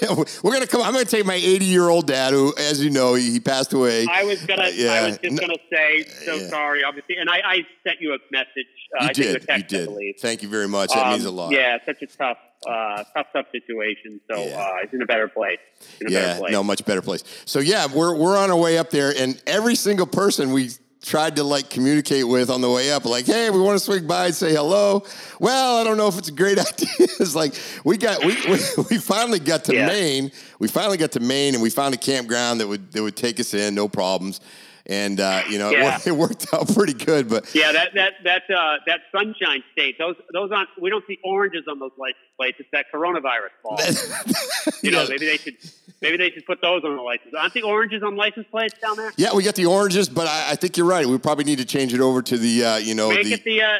Yeah, 0.00 0.14
we're 0.44 0.52
gonna 0.52 0.66
come. 0.68 0.80
I'm 0.82 0.92
gonna 0.92 1.04
take 1.04 1.26
my 1.26 1.34
80 1.34 1.64
year 1.64 1.88
old 1.88 2.06
dad, 2.06 2.32
who, 2.32 2.54
as 2.56 2.82
you 2.84 2.90
know, 2.90 3.14
he, 3.14 3.32
he 3.32 3.40
passed 3.40 3.72
away. 3.72 4.06
I 4.08 4.22
was 4.22 4.40
gonna. 4.46 4.62
Uh, 4.62 4.68
yeah. 4.68 4.92
I 4.92 5.06
was 5.06 5.18
just 5.18 5.40
gonna 5.40 5.54
say. 5.72 6.04
So 6.24 6.34
Yeah. 6.36 6.46
sorry, 6.48 6.84
obviously, 6.84 7.16
and 7.16 7.28
I, 7.28 7.38
I 7.44 7.56
sent 7.84 8.00
you 8.00 8.12
a 8.14 8.18
message. 8.30 8.48
Uh, 8.96 9.02
you 9.04 9.08
I 9.08 9.12
did. 9.12 9.46
text, 9.46 9.72
you 9.72 9.86
did. 9.86 10.20
Thank 10.20 10.42
you 10.42 10.48
very 10.48 10.68
much. 10.68 10.90
That 10.94 11.04
Um, 11.06 11.12
means 11.14 11.24
a 11.24 11.32
lot. 11.32 11.50
Yeah, 11.52 11.78
such 11.84 12.00
a 12.00 12.06
tough, 12.06 12.38
uh, 12.64 13.02
tough, 13.12 13.26
tough 13.32 13.46
situation. 13.50 14.20
So 14.30 14.44
Yeah. 14.44 14.56
uh, 14.60 14.72
he's 14.84 14.92
in 14.94 15.02
a 15.02 15.06
better 15.06 15.26
place. 15.28 15.58
In 16.00 16.06
a 16.06 16.10
better 16.10 16.26
Yeah, 16.26 16.38
place. 16.38 16.52
no, 16.52 16.62
much 16.62 16.84
better 16.84 17.02
place. 17.02 17.24
So 17.44 17.58
yeah, 17.58 17.86
we're 17.92 18.14
we're 18.14 18.36
on 18.36 18.50
our 18.52 18.56
way 18.56 18.78
up 18.78 18.90
there, 18.90 19.12
and 19.16 19.40
every 19.48 19.74
single 19.74 20.06
person 20.06 20.52
we 20.52 20.70
tried 21.02 21.36
to 21.36 21.44
like 21.44 21.68
communicate 21.68 22.26
with 22.26 22.48
on 22.48 22.60
the 22.60 22.70
way 22.70 22.92
up, 22.92 23.04
like, 23.04 23.26
hey, 23.26 23.50
we 23.50 23.60
want 23.60 23.76
to 23.78 23.84
swing 23.84 24.06
by 24.06 24.26
and 24.26 24.34
say 24.34 24.52
hello. 24.54 25.04
Well, 25.40 25.76
I 25.78 25.84
don't 25.84 25.96
know 25.96 26.06
if 26.08 26.16
it's 26.18 26.28
a 26.28 26.32
great 26.32 26.58
idea. 26.66 26.88
it's 26.98 27.34
like 27.34 27.54
we 27.84 27.96
got 27.98 28.24
we 28.24 28.34
we, 28.48 28.58
we 28.90 28.98
finally 28.98 29.38
got 29.40 29.64
to 29.64 29.74
Yeah. 29.74 29.86
Maine. 29.86 30.30
We 30.58 30.68
finally 30.68 30.96
got 30.96 31.12
to 31.12 31.20
Maine, 31.20 31.54
and 31.54 31.62
we 31.62 31.70
found 31.70 31.94
a 31.94 31.98
campground 31.98 32.60
that 32.60 32.68
would 32.68 32.92
that 32.92 33.02
would 33.02 33.16
take 33.16 33.40
us 33.40 33.52
in, 33.54 33.74
no 33.74 33.88
problems. 33.88 34.40
And 34.86 35.20
uh, 35.20 35.42
you 35.48 35.58
know, 35.58 35.70
it, 35.70 35.78
Yeah. 35.78 35.92
worked, 35.92 36.06
it 36.08 36.10
worked 36.12 36.46
out 36.54 36.74
pretty 36.74 36.94
good. 36.94 37.28
But 37.28 37.54
Yeah, 37.54 37.70
that 37.72 37.94
that 37.94 38.12
that 38.24 38.42
uh, 38.50 38.78
that 38.86 39.00
sunshine 39.12 39.62
state. 39.72 39.96
Those 39.98 40.16
those 40.32 40.50
aren't. 40.52 40.68
We 40.80 40.90
don't 40.90 41.04
see 41.06 41.18
oranges 41.24 41.64
on 41.68 41.78
those 41.78 41.92
license 41.98 42.18
plates. 42.36 42.58
It's 42.60 42.68
that 42.72 42.86
coronavirus 42.92 43.52
ball. 43.62 43.78
you 44.82 44.90
know, 44.90 45.02
Yeah. 45.02 45.08
maybe 45.08 45.26
they 45.26 45.36
should. 45.36 45.54
Maybe 46.02 46.16
they 46.18 46.30
should 46.30 46.44
put 46.44 46.60
those 46.60 46.82
on 46.84 46.96
the 46.96 47.02
license. 47.02 47.32
Aren't 47.38 47.54
the 47.54 47.62
oranges 47.62 48.02
on 48.02 48.16
license 48.16 48.46
plates 48.50 48.74
down 48.80 48.96
there? 48.96 49.12
yeah, 49.16 49.32
we 49.34 49.42
got 49.44 49.54
the 49.54 49.66
oranges, 49.66 50.08
but 50.08 50.26
I, 50.26 50.50
I 50.50 50.56
think 50.56 50.76
you're 50.76 50.86
right. 50.86 51.06
We 51.06 51.16
probably 51.18 51.44
need 51.44 51.58
to 51.58 51.64
change 51.64 51.94
it 51.94 52.00
over 52.00 52.20
to 52.22 52.36
the 52.36 52.64
uh, 52.64 52.76
you 52.78 52.94
know 52.94 53.08
Make 53.10 53.24
the 53.26 53.32
it 53.34 53.44
the 53.44 53.62
uh, 53.62 53.78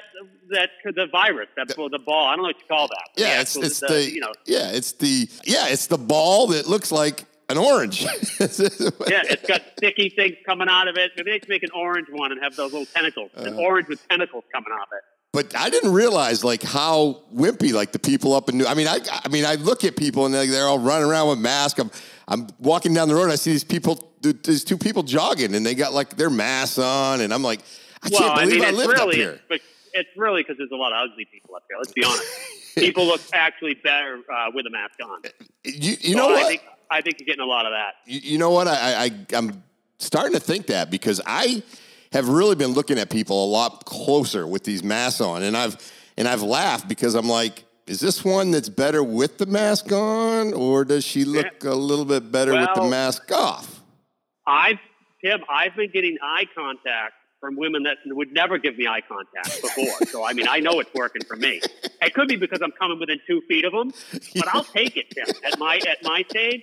that 0.51 0.71
the 0.85 1.07
virus. 1.11 1.49
That's 1.57 1.75
the, 1.75 1.89
the 1.89 1.99
ball. 1.99 2.27
I 2.29 2.31
don't 2.37 2.39
know 2.45 2.49
what 2.49 2.59
you 2.61 2.67
call 2.69 2.87
that. 2.89 3.09
Yeah, 3.17 3.35
The 3.37 3.41
it's 3.43 3.57
it's 3.57 3.81
the, 3.81 4.11
you 4.11 4.21
know. 4.21 4.33
yeah, 4.47 4.71
it's 4.71 4.93
the 4.93 5.29
yeah, 5.45 5.67
it's 5.69 5.87
the 5.89 5.99
ball 5.99 6.47
that 6.49 6.67
looks 6.69 6.93
like 6.93 7.25
an 7.49 7.59
orange. 7.59 8.07
Yeah, 8.43 9.23
it's 9.29 9.47
got 9.47 9.63
sticky 9.77 10.11
things 10.11 10.37
coming 10.47 10.69
out 10.69 10.89
of 10.89 10.97
it. 10.97 11.13
Maybe 11.17 11.31
they 11.33 11.39
should 11.39 11.49
make 11.49 11.63
an 11.63 11.71
orange 11.75 12.07
one 12.11 12.33
and 12.33 12.43
have 12.43 12.57
those 12.57 12.73
little 12.73 12.87
tentacles, 12.87 13.31
Uh-huh. 13.37 13.47
an 13.49 13.55
orange 13.55 13.89
with 13.89 14.07
tentacles 14.09 14.45
coming 14.53 14.73
off 14.73 14.89
it. 14.93 15.03
But 15.33 15.57
I 15.57 15.71
didn't 15.71 15.93
realize 15.95 16.45
like 16.45 16.63
how 16.63 17.23
wimpy 17.35 17.73
like 17.73 17.93
the 17.93 17.99
people 17.99 18.35
up 18.35 18.51
in 18.51 18.59
New. 18.59 18.67
I 18.67 18.75
mean, 18.75 18.87
I 18.87 18.99
I 19.25 19.29
mean, 19.29 19.47
I 19.47 19.55
look 19.55 19.83
at 19.83 19.97
people 19.97 20.27
and 20.27 20.35
they're, 20.35 20.47
they're 20.47 20.67
all 20.67 20.79
running 20.79 21.09
around 21.09 21.31
with 21.31 21.39
masks. 21.39 21.81
I'm 21.81 21.91
I'm 22.29 22.49
walking 22.59 22.93
down 22.93 23.09
the 23.09 23.15
road. 23.15 23.25
And 23.25 23.33
I 23.33 23.37
see 23.37 23.51
these 23.53 23.65
people. 23.65 24.11
There's 24.21 24.63
two 24.63 24.77
people 24.79 25.03
jogging 25.03 25.55
and 25.55 25.65
they 25.67 25.75
got 25.75 25.93
like 25.95 26.17
their 26.17 26.31
masks 26.31 26.79
on, 26.79 27.23
and 27.23 27.33
I'm 27.33 27.43
like, 27.43 27.61
I 28.03 28.11
well, 28.13 28.21
can't 28.21 28.39
I 28.39 28.45
believe 28.45 28.57
mean, 28.57 28.65
I, 28.65 28.69
it's 28.69 28.79
lived 28.79 28.93
really, 28.93 29.09
up 29.09 29.15
here. 29.15 29.41
It's, 29.51 29.65
it's 29.95 30.11
really 30.17 30.43
because 30.43 30.59
there's 30.59 30.71
a 30.71 30.77
lot 30.77 30.93
of 30.93 31.11
ugly 31.11 31.25
people 31.25 31.57
up 31.57 31.65
here. 31.69 31.79
Let's 31.79 31.93
be 31.93 32.05
honest. 32.05 32.25
people 32.77 33.07
look 33.07 33.21
actually 33.33 33.75
better 33.75 34.21
uh, 34.33 34.51
with 34.55 34.67
a 34.67 34.71
mask 34.71 34.99
on. 35.03 35.23
You 35.65 35.97
you 36.01 36.13
So 36.13 36.19
know 36.19 36.27
what? 36.29 36.45
I 36.45 36.49
think 36.49 36.63
I 36.91 37.01
think 37.01 37.21
you're 37.21 37.27
getting 37.27 37.43
a 37.43 37.47
lot 37.47 37.65
of 37.65 37.73
that. 37.73 37.95
you, 38.07 38.21
you 38.23 38.39
know 38.39 38.51
what? 38.51 38.69
I, 38.69 39.05
I 39.05 39.11
I'm 39.33 39.63
starting 39.99 40.35
to 40.35 40.41
think 40.41 40.67
that 40.67 40.91
because 40.91 41.21
I 41.27 41.63
have 42.13 42.29
really 42.29 42.55
been 42.55 42.73
looking 42.73 42.99
at 42.99 43.11
people 43.11 43.45
a 43.45 43.51
lot 43.51 43.85
closer 43.85 44.47
with 44.47 44.65
these 44.65 44.83
masks 44.83 45.21
on, 45.21 45.43
and 45.43 45.57
I've 45.57 45.77
and 46.17 46.29
I've 46.29 46.43
laughed 46.43 46.89
because 46.89 47.15
I'm 47.15 47.29
like, 47.29 47.65
is 47.87 48.01
this 48.01 48.25
one 48.25 48.51
that's 48.51 48.69
better 48.69 49.03
with 49.03 49.39
the 49.39 49.47
mask 49.47 49.91
on, 49.93 50.53
or 50.53 50.85
does 50.85 51.05
she 51.05 51.25
look 51.25 51.65
a 51.65 51.75
little 51.75 52.05
bit 52.05 52.31
better 52.31 52.53
with 52.53 52.71
the 52.75 52.85
mask 52.85 53.31
off? 53.33 53.81
I've 54.47 54.79
Tim, 55.25 55.41
I've 55.49 55.77
been 55.77 55.91
getting 55.91 56.19
eye 56.21 56.47
contact 56.55 57.15
from 57.41 57.57
women 57.57 57.85
that 57.85 57.99
would 58.07 58.33
never 58.33 58.59
give 58.59 58.77
me 58.77 58.87
eye 58.87 59.03
contact 59.09 59.63
before. 59.63 60.07
so 60.07 60.25
I 60.25 60.33
mean, 60.33 60.47
I 60.49 60.61
know 60.61 60.81
it's 60.81 60.93
working 60.95 61.23
for 61.25 61.37
me. 61.37 61.61
It 62.01 62.15
could 62.15 62.29
be 62.29 62.37
because 62.37 62.61
I'm 62.63 62.73
coming 62.73 62.99
within 62.99 63.21
two 63.27 63.41
feet 63.49 63.65
of 63.65 63.73
them, 63.73 63.93
but 64.35 64.49
I'll 64.55 64.65
take 64.65 64.97
it, 64.97 65.11
Tim, 65.11 65.27
at 65.45 65.59
my 65.59 65.77
at 65.89 66.03
my 66.03 66.25
stage. 66.29 66.63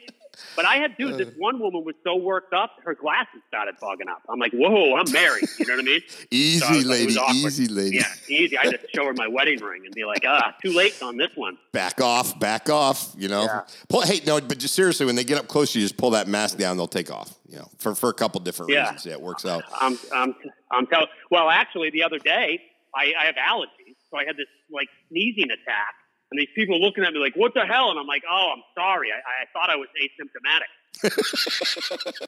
But 0.56 0.66
I 0.66 0.76
had, 0.78 0.98
dude, 0.98 1.14
Uh. 1.14 1.18
this 1.18 1.34
one 1.38 1.60
woman 1.60 1.84
was 1.86 1.96
so 2.04 2.16
worked 2.16 2.54
up, 2.54 2.72
her 2.84 2.96
glasses 2.96 3.42
started 3.48 3.76
fogging 3.80 4.08
up. 4.10 4.22
I'm 4.30 4.40
like, 4.40 4.52
whoa, 4.54 4.96
I'm 4.96 5.12
married. 5.12 5.48
You 5.60 5.66
know 5.68 5.74
what 5.76 5.80
I 5.82 5.84
mean? 5.84 6.02
Easy, 6.32 6.60
So 6.60 6.66
I 6.68 6.72
was 6.76 6.86
like, 6.86 7.00
lady, 7.00 7.14
easy, 7.38 7.68
lady. 7.68 7.98
Yeah, 7.98 8.14
easy. 8.28 8.58
I 8.58 8.64
just 8.72 8.86
show 8.96 9.06
her 9.06 9.14
my 9.14 9.28
wedding 9.28 9.60
ring 9.60 9.84
and 9.86 9.94
be 9.94 10.06
like, 10.06 10.24
ah, 10.28 10.56
too 10.64 10.72
late 10.74 11.02
on 11.02 11.18
this 11.18 11.32
one. 11.36 11.58
Back 11.72 12.02
off, 12.02 12.40
back 12.40 12.70
off. 12.70 13.14
You 13.18 13.28
know, 13.28 13.44
Yeah. 13.44 13.62
pull. 13.88 14.02
Hey, 14.02 14.22
no, 14.26 14.40
but 14.42 14.58
just 14.60 14.74
seriously, 14.76 15.06
when 15.06 15.16
they 15.16 15.24
get 15.24 15.38
up 15.38 15.48
close, 15.48 15.74
you 15.76 15.82
just 15.82 15.98
pull 15.98 16.12
that 16.12 16.28
mask 16.28 16.58
down. 16.58 16.78
They'll 16.78 16.88
take 16.88 17.12
off. 17.12 17.34
You 17.48 17.58
know, 17.58 17.68
for 17.80 17.96
for 17.96 18.10
a 18.10 18.14
couple 18.14 18.40
different 18.42 18.72
Yeah. 18.72 18.84
reasons. 18.92 19.06
Yeah, 19.08 19.14
it 19.14 19.22
works 19.22 19.46
out. 19.46 19.64
I'm, 19.82 19.98
I'm, 20.14 20.36
I'm 20.72 20.86
telling. 20.88 21.08
Well, 21.32 21.50
actually, 21.50 21.90
the 21.90 22.04
other 22.04 22.20
day, 22.20 22.62
I, 22.96 23.14
I 23.20 23.26
have 23.26 23.36
allergies, 23.36 23.96
so 24.12 24.18
I 24.18 24.26
had 24.26 24.38
this 24.38 24.46
like 24.72 24.88
sneezing 25.10 25.50
attack, 25.52 25.94
and 26.32 26.40
these 26.40 26.50
people 26.56 26.80
looking 26.80 27.04
at 27.04 27.14
me 27.14 27.20
like, 27.20 27.36
"What 27.36 27.54
the 27.54 27.66
hell?" 27.66 27.90
And 27.92 28.00
I'm 28.00 28.08
like, 28.08 28.24
"Oh, 28.30 28.54
I'm 28.56 28.64
sorry. 28.76 29.10
I, 29.12 29.18
I 29.18 29.46
thought 29.54 29.70
I 29.70 29.76
was 29.76 29.88
asymptomatic." 30.02 30.68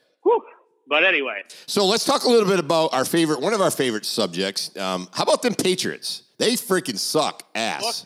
But 0.88 1.04
anyway, 1.04 1.42
So 1.66 1.86
let's 1.86 2.04
talk 2.04 2.24
a 2.24 2.28
little 2.28 2.46
bit 2.48 2.58
about 2.58 2.92
our 2.92 3.04
favorite, 3.06 3.40
one 3.40 3.54
of 3.54 3.62
our 3.62 3.70
favorite 3.70 4.04
subjects. 4.04 4.76
Um, 4.76 5.08
how 5.12 5.22
about 5.22 5.40
them 5.40 5.54
Patriots? 5.54 6.24
They 6.38 6.52
freaking 6.52 6.98
suck 6.98 7.44
ass. 7.54 8.04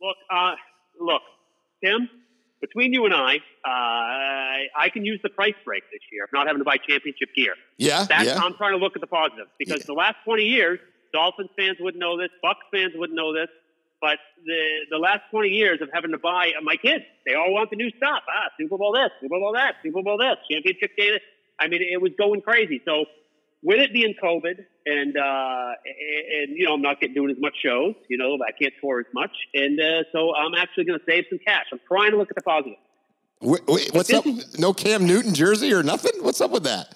look, 0.00 0.16
uh, 0.28 0.54
look, 1.00 1.22
Tim. 1.84 2.08
Between 2.60 2.92
you 2.92 3.04
and 3.04 3.14
I, 3.14 3.36
uh, 3.64 4.80
I 4.80 4.88
can 4.92 5.04
use 5.04 5.20
the 5.22 5.28
price 5.28 5.54
break 5.64 5.84
this 5.92 6.00
year 6.10 6.24
of 6.24 6.30
not 6.32 6.46
having 6.46 6.58
to 6.60 6.64
buy 6.64 6.78
championship 6.78 7.28
gear. 7.36 7.54
Yeah, 7.76 8.04
That's, 8.08 8.24
yeah. 8.24 8.40
I'm 8.42 8.54
trying 8.54 8.72
to 8.72 8.78
look 8.78 8.96
at 8.96 9.00
the 9.00 9.06
positives 9.06 9.50
because 9.58 9.84
the 9.84 9.92
last 9.92 10.16
20 10.24 10.42
years, 10.42 10.80
Dolphins 11.12 11.50
fans 11.56 11.76
wouldn't 11.78 12.00
know 12.00 12.18
this, 12.18 12.30
Bucks 12.42 12.64
fans 12.72 12.94
wouldn't 12.96 13.14
know 13.16 13.32
this, 13.34 13.48
but 14.00 14.18
the 14.44 14.60
the 14.90 14.98
last 14.98 15.22
20 15.30 15.48
years 15.48 15.80
of 15.80 15.88
having 15.92 16.12
to 16.12 16.18
buy 16.18 16.52
uh, 16.58 16.62
my 16.62 16.76
kids, 16.76 17.04
they 17.24 17.34
all 17.34 17.52
want 17.52 17.70
the 17.70 17.76
new 17.76 17.90
stuff. 17.96 18.22
Ah, 18.28 18.50
Super 18.58 18.76
Bowl 18.76 18.92
this, 18.92 19.10
Super 19.20 19.38
Bowl 19.38 19.52
that, 19.54 19.76
Super 19.82 20.02
Bowl 20.02 20.18
this, 20.18 20.36
championship 20.50 20.96
game. 20.96 21.18
I 21.58 21.68
mean, 21.68 21.80
it 21.82 22.00
was 22.00 22.12
going 22.18 22.42
crazy. 22.42 22.82
So 22.84 23.06
with 23.62 23.80
it 23.80 23.92
being 23.92 24.14
COVID 24.22 24.64
and 24.84 25.16
uh, 25.16 25.72
and 25.84 26.56
you 26.56 26.66
know 26.66 26.74
I'm 26.74 26.82
not 26.82 27.00
getting 27.00 27.14
doing 27.14 27.30
as 27.30 27.40
much 27.40 27.54
shows, 27.64 27.94
you 28.08 28.18
know 28.18 28.38
I 28.46 28.52
can't 28.52 28.74
tour 28.80 29.00
as 29.00 29.06
much, 29.14 29.32
and 29.54 29.80
uh, 29.80 30.04
so 30.12 30.34
I'm 30.34 30.54
actually 30.54 30.84
going 30.84 30.98
to 30.98 31.04
save 31.06 31.24
some 31.30 31.38
cash. 31.44 31.66
I'm 31.72 31.80
trying 31.88 32.10
to 32.10 32.18
look 32.18 32.30
at 32.30 32.36
the 32.36 32.42
positive. 32.42 32.78
Wait, 33.40 33.60
wait, 33.66 33.90
what's 33.92 34.12
up? 34.12 34.24
No 34.58 34.72
Cam 34.72 35.06
Newton 35.06 35.34
jersey 35.34 35.72
or 35.72 35.82
nothing? 35.82 36.12
What's 36.22 36.40
up 36.40 36.50
with 36.50 36.64
that? 36.64 36.94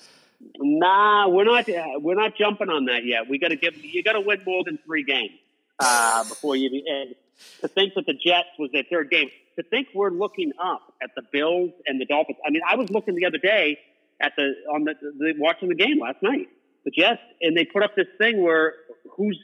Nah, 0.58 1.28
we're 1.28 1.44
not. 1.44 1.68
Uh, 1.68 1.98
we're 1.98 2.14
not 2.14 2.36
jumping 2.36 2.68
on 2.68 2.86
that 2.86 3.04
yet. 3.04 3.28
We 3.28 3.38
got 3.38 3.48
to 3.48 3.56
give. 3.56 3.76
You 3.82 4.02
got 4.02 4.12
to 4.12 4.20
win 4.20 4.42
more 4.46 4.64
than 4.64 4.78
three 4.86 5.04
games 5.04 5.32
uh, 5.80 6.24
before 6.24 6.56
you. 6.56 6.70
And 6.86 7.14
to 7.62 7.68
think 7.68 7.94
that 7.94 8.06
the 8.06 8.14
Jets 8.14 8.48
was 8.58 8.70
their 8.72 8.84
third 8.90 9.10
game. 9.10 9.30
To 9.58 9.64
think 9.64 9.88
we're 9.94 10.10
looking 10.10 10.52
up 10.62 10.80
at 11.02 11.10
the 11.16 11.22
Bills 11.32 11.70
and 11.86 12.00
the 12.00 12.04
Dolphins. 12.06 12.38
I 12.46 12.50
mean, 12.50 12.62
I 12.68 12.76
was 12.76 12.90
looking 12.90 13.14
the 13.14 13.26
other 13.26 13.38
day 13.38 13.78
at 14.20 14.32
the 14.36 14.52
on 14.72 14.84
the, 14.84 14.94
the 15.00 15.34
watching 15.38 15.68
the 15.68 15.74
game 15.74 15.98
last 16.00 16.22
night. 16.22 16.48
The 16.84 16.90
Jets 16.90 17.20
and 17.42 17.56
they 17.56 17.64
put 17.64 17.82
up 17.82 17.94
this 17.96 18.06
thing 18.18 18.42
where 18.42 18.74
who's 19.16 19.38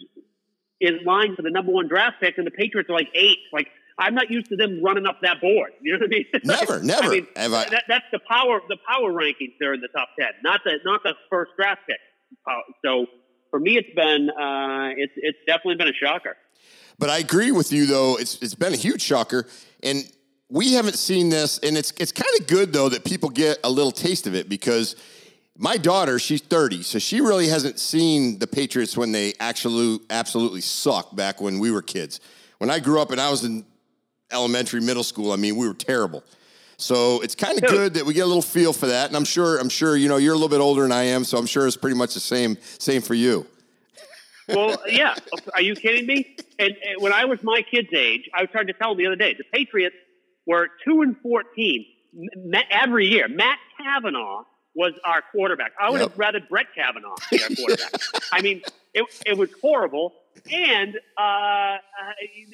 in 0.80 1.00
line 1.04 1.34
for 1.36 1.42
the 1.42 1.50
number 1.50 1.72
one 1.72 1.88
draft 1.88 2.16
pick, 2.20 2.38
and 2.38 2.46
the 2.46 2.50
Patriots 2.50 2.88
are 2.90 2.94
like 2.94 3.08
eight. 3.14 3.38
Like 3.52 3.68
I'm 3.98 4.14
not 4.14 4.30
used 4.30 4.48
to 4.50 4.56
them 4.56 4.82
running 4.82 5.06
up 5.06 5.20
that 5.22 5.40
board. 5.40 5.72
You 5.82 5.94
know 5.94 5.98
what 6.00 6.06
I 6.06 6.08
mean? 6.08 6.26
Never, 6.44 6.82
never 6.82 7.08
I 7.08 7.10
mean, 7.10 7.26
have 7.36 7.52
I- 7.52 7.68
that, 7.70 7.84
that's 7.88 8.04
the 8.12 8.20
power. 8.28 8.60
The 8.68 8.76
power 8.88 9.10
rankings. 9.12 9.54
They're 9.58 9.74
in 9.74 9.80
the 9.80 9.88
top 9.88 10.08
ten, 10.18 10.28
not 10.42 10.60
the 10.64 10.78
not 10.84 11.02
the 11.02 11.14
first 11.30 11.52
draft 11.56 11.80
pick. 11.86 11.98
Uh, 12.46 12.52
so 12.84 13.06
for 13.56 13.60
me, 13.60 13.78
it's 13.78 13.94
been 13.94 14.28
uh, 14.28 14.92
it's 14.98 15.14
it's 15.16 15.38
definitely 15.46 15.76
been 15.76 15.88
a 15.88 15.94
shocker. 15.94 16.36
But 16.98 17.08
I 17.08 17.18
agree 17.18 17.52
with 17.52 17.72
you 17.72 17.86
though. 17.86 18.18
It's 18.18 18.36
it's 18.42 18.54
been 18.54 18.74
a 18.74 18.76
huge 18.76 19.00
shocker, 19.00 19.46
and 19.82 20.04
we 20.50 20.74
haven't 20.74 20.96
seen 20.96 21.30
this. 21.30 21.58
And 21.60 21.74
it's 21.74 21.90
it's 21.98 22.12
kind 22.12 22.28
of 22.38 22.46
good 22.48 22.74
though 22.74 22.90
that 22.90 23.06
people 23.06 23.30
get 23.30 23.58
a 23.64 23.70
little 23.70 23.92
taste 23.92 24.26
of 24.26 24.34
it 24.34 24.50
because 24.50 24.94
my 25.56 25.78
daughter, 25.78 26.18
she's 26.18 26.42
30, 26.42 26.82
so 26.82 26.98
she 26.98 27.22
really 27.22 27.48
hasn't 27.48 27.78
seen 27.78 28.38
the 28.40 28.46
Patriots 28.46 28.94
when 28.94 29.10
they 29.12 29.32
actually 29.40 30.00
absolutely 30.10 30.60
sucked 30.60 31.16
back 31.16 31.40
when 31.40 31.58
we 31.58 31.70
were 31.70 31.80
kids. 31.80 32.20
When 32.58 32.68
I 32.68 32.78
grew 32.78 33.00
up 33.00 33.10
and 33.10 33.18
I 33.18 33.30
was 33.30 33.42
in 33.42 33.64
elementary, 34.30 34.82
middle 34.82 35.02
school, 35.02 35.32
I 35.32 35.36
mean, 35.36 35.56
we 35.56 35.66
were 35.66 35.72
terrible. 35.72 36.22
So 36.78 37.22
it's 37.22 37.34
kind 37.34 37.62
of 37.62 37.68
good 37.68 37.94
that 37.94 38.04
we 38.04 38.12
get 38.12 38.24
a 38.24 38.26
little 38.26 38.42
feel 38.42 38.72
for 38.72 38.86
that, 38.86 39.08
and 39.08 39.16
I'm 39.16 39.24
sure 39.24 39.58
I'm 39.58 39.70
sure 39.70 39.96
you 39.96 40.08
know 40.08 40.18
you're 40.18 40.34
a 40.34 40.36
little 40.36 40.50
bit 40.50 40.60
older 40.60 40.82
than 40.82 40.92
I 40.92 41.04
am, 41.04 41.24
so 41.24 41.38
I'm 41.38 41.46
sure 41.46 41.66
it's 41.66 41.76
pretty 41.76 41.96
much 41.96 42.14
the 42.14 42.20
same 42.20 42.58
same 42.78 43.00
for 43.00 43.14
you. 43.14 43.46
Well, 44.48 44.76
yeah. 44.86 45.14
Are 45.54 45.62
you 45.62 45.74
kidding 45.74 46.06
me? 46.06 46.36
And, 46.58 46.74
and 46.86 47.00
when 47.02 47.12
I 47.12 47.24
was 47.24 47.42
my 47.42 47.62
kid's 47.62 47.92
age, 47.94 48.28
I 48.34 48.42
was 48.42 48.50
trying 48.50 48.66
to 48.66 48.74
tell 48.74 48.90
them 48.90 48.98
the 48.98 49.06
other 49.06 49.16
day 49.16 49.34
the 49.34 49.44
Patriots 49.52 49.96
were 50.46 50.68
two 50.84 51.00
and 51.02 51.16
fourteen 51.22 51.86
every 52.70 53.06
year. 53.06 53.26
Matt 53.28 53.58
Cavanaugh 53.78 54.44
was 54.76 54.92
our 55.04 55.22
quarterback. 55.32 55.72
I 55.80 55.90
would 55.90 56.00
yep. 56.00 56.10
have 56.10 56.18
rather 56.18 56.40
Brett 56.40 56.66
Kavanaugh 56.74 57.16
be 57.30 57.42
our 57.42 57.48
quarterback. 57.56 57.92
I 58.30 58.42
mean, 58.42 58.62
it, 58.92 59.04
it 59.24 59.38
was 59.38 59.48
horrible. 59.60 60.12
And 60.52 60.98
uh, 61.16 61.78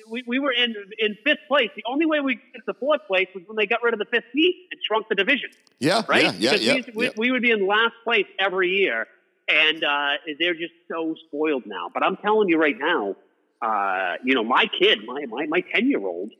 we, 0.09 0.23
we 0.26 0.38
were 0.38 0.52
in 0.52 0.75
in 0.99 1.17
fifth 1.25 1.41
place. 1.49 1.71
The 1.75 1.83
only 1.85 2.07
way 2.07 2.21
we 2.21 2.37
get 2.37 2.64
to 2.67 2.75
fourth 2.75 3.00
place 3.09 3.26
was 3.35 3.43
when 3.47 3.57
they 3.57 3.67
got 3.67 3.83
rid 3.83 3.93
of 3.93 3.99
the 3.99 4.07
fifth 4.07 4.26
seed 4.33 4.55
and 4.71 4.81
shrunk 4.87 5.09
the 5.09 5.17
division. 5.17 5.50
Yeah, 5.81 6.02
right. 6.09 6.33
Yeah, 6.38 6.55
yeah, 6.55 6.75
yeah, 6.75 6.83
we, 6.95 7.07
yeah. 7.07 7.11
we, 7.17 7.33
would 7.33 7.43
be 7.43 7.50
in 7.50 7.67
last 7.67 7.95
place 8.05 8.26
every 8.38 8.69
year, 8.71 9.09
and 9.49 9.83
uh, 9.83 10.11
they're 10.38 10.55
just 10.55 10.75
so 10.88 11.17
spoiled 11.26 11.64
now. 11.67 11.91
But 11.93 12.05
I'm 12.05 12.17
telling 12.19 12.49
you 12.49 12.57
right 12.57 12.79
now, 12.79 13.17
uh, 13.61 14.14
you 14.25 14.35
know, 14.35 14.45
my 14.45 14.67
kid, 14.67 15.00
my 15.05 15.26
my 15.26 15.47
my 15.47 15.61
ten 15.75 15.88
year 15.91 16.07
old, 16.07 16.31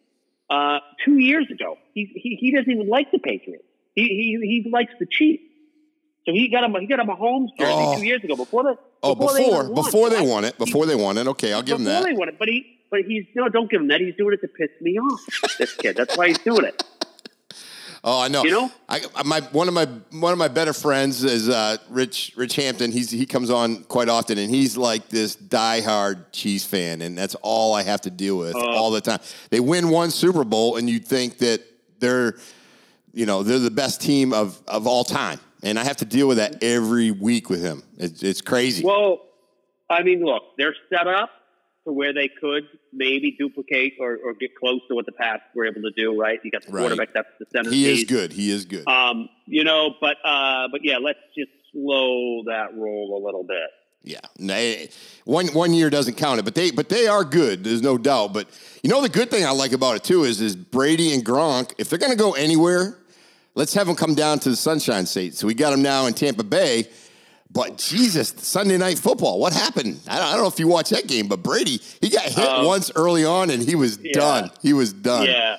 uh, 0.49 0.79
two 1.05 1.19
years 1.19 1.51
ago, 1.51 1.77
he, 1.93 2.05
he 2.15 2.37
he 2.41 2.53
doesn't 2.53 2.71
even 2.71 2.89
like 2.89 3.11
the 3.11 3.19
Patriots. 3.19 3.65
He 3.97 4.05
he 4.41 4.62
he 4.65 4.71
likes 4.71 4.93
the 5.01 5.07
Chiefs. 5.11 5.43
So 6.25 6.33
he 6.33 6.49
got 6.49 6.62
him. 6.64 6.75
He 6.81 6.87
got 6.87 7.00
him 7.00 7.09
a 7.09 7.17
Mahomes 7.17 7.49
jersey 7.59 7.73
oh. 7.73 7.99
two 7.99 8.05
years 8.05 8.23
ago 8.23 8.37
before 8.37 8.62
the. 8.62 8.79
Oh, 9.02 9.14
before 9.14 9.35
before 9.35 9.64
they, 9.64 9.75
before 9.75 10.11
they 10.11 10.21
won 10.21 10.45
it. 10.45 10.59
Before 10.59 10.87
they 10.87 10.95
won 10.95 11.19
it. 11.19 11.26
Okay, 11.26 11.52
I'll 11.52 11.62
give 11.62 11.79
him 11.79 11.85
that. 11.85 12.00
Before 12.00 12.12
they 12.12 12.19
won 12.19 12.29
it, 12.29 12.38
but 12.38 12.49
he 12.49 12.79
but 12.91 13.00
he's 13.00 13.25
no, 13.35 13.49
don't 13.49 13.69
give 13.69 13.81
him 13.81 13.88
that. 13.88 14.00
He's 14.00 14.14
doing 14.14 14.35
it 14.35 14.41
to 14.43 14.49
piss 14.49 14.71
me 14.81 14.99
off. 14.99 15.21
this 15.59 15.75
kid. 15.75 15.97
That's 15.97 16.17
why 16.17 16.29
he's 16.29 16.38
doing 16.38 16.64
it. 16.64 16.85
Oh, 18.05 18.21
I 18.21 18.26
know. 18.26 18.43
You 18.43 18.50
know, 18.50 18.73
I 18.88 19.00
my 19.25 19.43
one 19.52 19.69
of 19.69 19.75
my 19.75 19.87
one 20.11 20.33
of 20.33 20.38
my 20.38 20.49
better 20.49 20.73
friends 20.73 21.23
is 21.23 21.49
uh, 21.49 21.76
Rich 21.88 22.33
Rich 22.35 22.57
Hampton. 22.57 22.91
He's 22.91 23.12
he 23.12 23.26
comes 23.26 23.49
on 23.49 23.85
quite 23.85 24.09
often, 24.09 24.38
and 24.38 24.50
he's 24.50 24.76
like 24.76 25.09
this 25.09 25.37
diehard 25.37 26.25
Chiefs 26.33 26.64
fan, 26.64 27.00
and 27.00 27.17
that's 27.17 27.37
all 27.43 27.75
I 27.75 27.85
have 27.85 28.00
to 28.00 28.11
deal 28.11 28.37
with 28.38 28.57
uh, 28.57 28.59
all 28.59 28.91
the 28.91 29.00
time. 29.00 29.21
They 29.50 29.61
win 29.61 29.88
one 29.88 30.11
Super 30.11 30.43
Bowl, 30.43 30.79
and 30.79 30.91
you 30.91 30.99
think 30.99 31.38
that 31.38 31.62
they're, 32.00 32.38
you 33.12 33.25
know, 33.25 33.45
they're 33.45 33.61
the 33.61 33.71
best 33.71 34.00
team 34.00 34.33
of 34.33 34.61
of 34.67 34.88
all 34.88 35.05
time 35.05 35.38
and 35.62 35.78
I 35.78 35.85
have 35.85 35.97
to 35.99 36.04
deal 36.04 36.28
with 36.28 36.38
that 36.38 36.62
every 36.62 37.11
week 37.11 37.49
with 37.50 37.62
him. 37.62 37.83
It's, 37.99 38.23
it's 38.23 38.40
crazy. 38.40 38.85
Well, 38.85 39.21
I 39.88 40.02
mean, 40.02 40.25
look, 40.25 40.42
they're 40.59 40.75
set 40.90 41.07
up 41.07 41.31
to 41.85 41.92
where 41.92 42.12
they 42.12 42.28
could 42.28 42.64
maybe 42.92 43.37
duplicate 43.38 43.95
or, 44.00 44.16
or 44.25 44.35
get 44.35 44.54
close 44.57 44.81
to 44.88 44.95
what 44.95 45.07
the 45.07 45.12
Pats 45.12 45.42
were 45.54 45.66
able 45.66 45.83
to 45.83 45.90
do. 45.97 46.19
Right? 46.19 46.40
You 46.42 46.50
got 46.50 46.64
the 46.64 46.73
quarterback. 46.73 47.14
Right. 47.14 47.14
That's 47.14 47.28
the 47.38 47.47
center. 47.54 47.71
He 47.71 47.90
is 47.90 48.04
good. 48.04 48.33
He 48.33 48.50
is 48.50 48.64
good. 48.64 48.87
Um, 48.88 49.28
you 49.47 49.64
know, 49.64 49.95
but 50.00 50.16
uh, 50.25 50.69
but 50.71 50.85
yeah, 50.85 50.99
let's 50.99 51.19
just 51.37 51.50
slow 51.73 52.45
that 52.47 52.76
roll 52.76 53.21
a 53.21 53.25
little 53.25 53.45
bit. 53.45 53.71
Yeah, 54.04 54.19
one 55.26 55.47
one 55.49 55.73
year 55.73 55.88
doesn't 55.88 56.14
count 56.14 56.40
it, 56.40 56.45
but 56.45 56.57
they 56.57 56.73
but 56.73 56.88
they 56.88 57.07
are 57.07 57.23
good. 57.23 57.62
There's 57.62 57.83
no 57.83 57.97
doubt. 57.97 58.33
But 58.33 58.49
you 58.83 58.90
know 58.90 59.00
the 59.00 59.09
good 59.09 59.31
thing 59.31 59.45
I 59.45 59.50
like 59.50 59.73
about 59.73 59.95
it 59.95 60.02
too 60.02 60.25
is 60.25 60.40
is 60.40 60.57
Brady 60.57 61.14
and 61.14 61.25
Gronk. 61.25 61.73
If 61.78 61.88
they're 61.88 62.00
going 62.00 62.11
to 62.11 62.19
go 62.19 62.33
anywhere, 62.33 62.99
Let's 63.54 63.75
have 63.75 63.87
him 63.87 63.97
come 63.97 64.14
down 64.14 64.38
to 64.40 64.50
the 64.50 64.56
Sunshine 64.56 65.04
State. 65.04 65.35
So 65.35 65.47
we 65.47 65.54
got 65.54 65.73
him 65.73 65.82
now 65.82 66.06
in 66.06 66.14
Tampa 66.14 66.44
Bay. 66.44 66.88
But 67.50 67.76
Jesus, 67.76 68.30
Sunday 68.38 68.78
night 68.78 68.99
football, 68.99 69.38
what 69.38 69.52
happened? 69.52 70.00
I 70.09 70.16
don't, 70.18 70.26
I 70.26 70.32
don't 70.32 70.42
know 70.42 70.49
if 70.49 70.59
you 70.59 70.68
watched 70.68 70.90
that 70.90 71.06
game, 71.06 71.28
but 71.28 71.42
Brady, 71.42 71.82
he 72.00 72.09
got 72.09 72.23
hit 72.23 72.49
um, 72.49 72.64
once 72.64 72.90
early 72.97 73.26
on 73.26 73.50
and 73.50 73.62
he 73.62 73.75
was 73.75 73.99
yeah. 74.02 74.12
done. 74.14 74.50
He 74.62 74.73
was 74.73 74.94
done. 74.94 75.26
Yeah. 75.26 75.59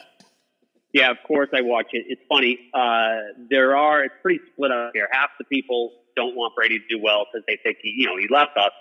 Yeah, 0.91 1.11
of 1.11 1.17
course 1.27 1.49
I 1.53 1.61
watch 1.61 1.87
it. 1.91 2.05
It's 2.07 2.21
funny. 2.27 2.59
Uh, 2.73 3.33
there 3.49 3.75
are, 3.75 4.03
it's 4.03 4.13
pretty 4.23 4.39
split 4.51 4.71
up 4.71 4.91
here. 4.93 5.07
Half 5.11 5.29
the 5.37 5.45
people 5.45 5.91
don't 6.15 6.35
want 6.35 6.55
Brady 6.55 6.79
to 6.79 6.85
do 6.87 6.99
well 7.01 7.25
because 7.31 7.43
they 7.47 7.57
think 7.61 7.77
he, 7.81 7.93
you 7.97 8.07
know, 8.07 8.17
he 8.17 8.27
left 8.27 8.57
us. 8.57 8.71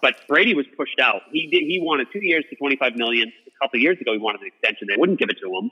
But 0.00 0.16
Brady 0.28 0.54
was 0.54 0.66
pushed 0.76 0.98
out. 0.98 1.22
He 1.30 1.46
did, 1.46 1.62
he 1.62 1.78
wanted 1.82 2.08
two 2.12 2.24
years 2.24 2.44
to 2.50 2.56
25 2.56 2.96
million. 2.96 3.32
A 3.46 3.64
couple 3.64 3.78
of 3.78 3.82
years 3.82 3.98
ago, 4.00 4.12
he 4.12 4.18
wanted 4.18 4.42
an 4.42 4.48
extension. 4.48 4.88
They 4.90 4.96
wouldn't 4.96 5.18
give 5.18 5.28
it 5.30 5.38
to 5.42 5.48
him 5.48 5.70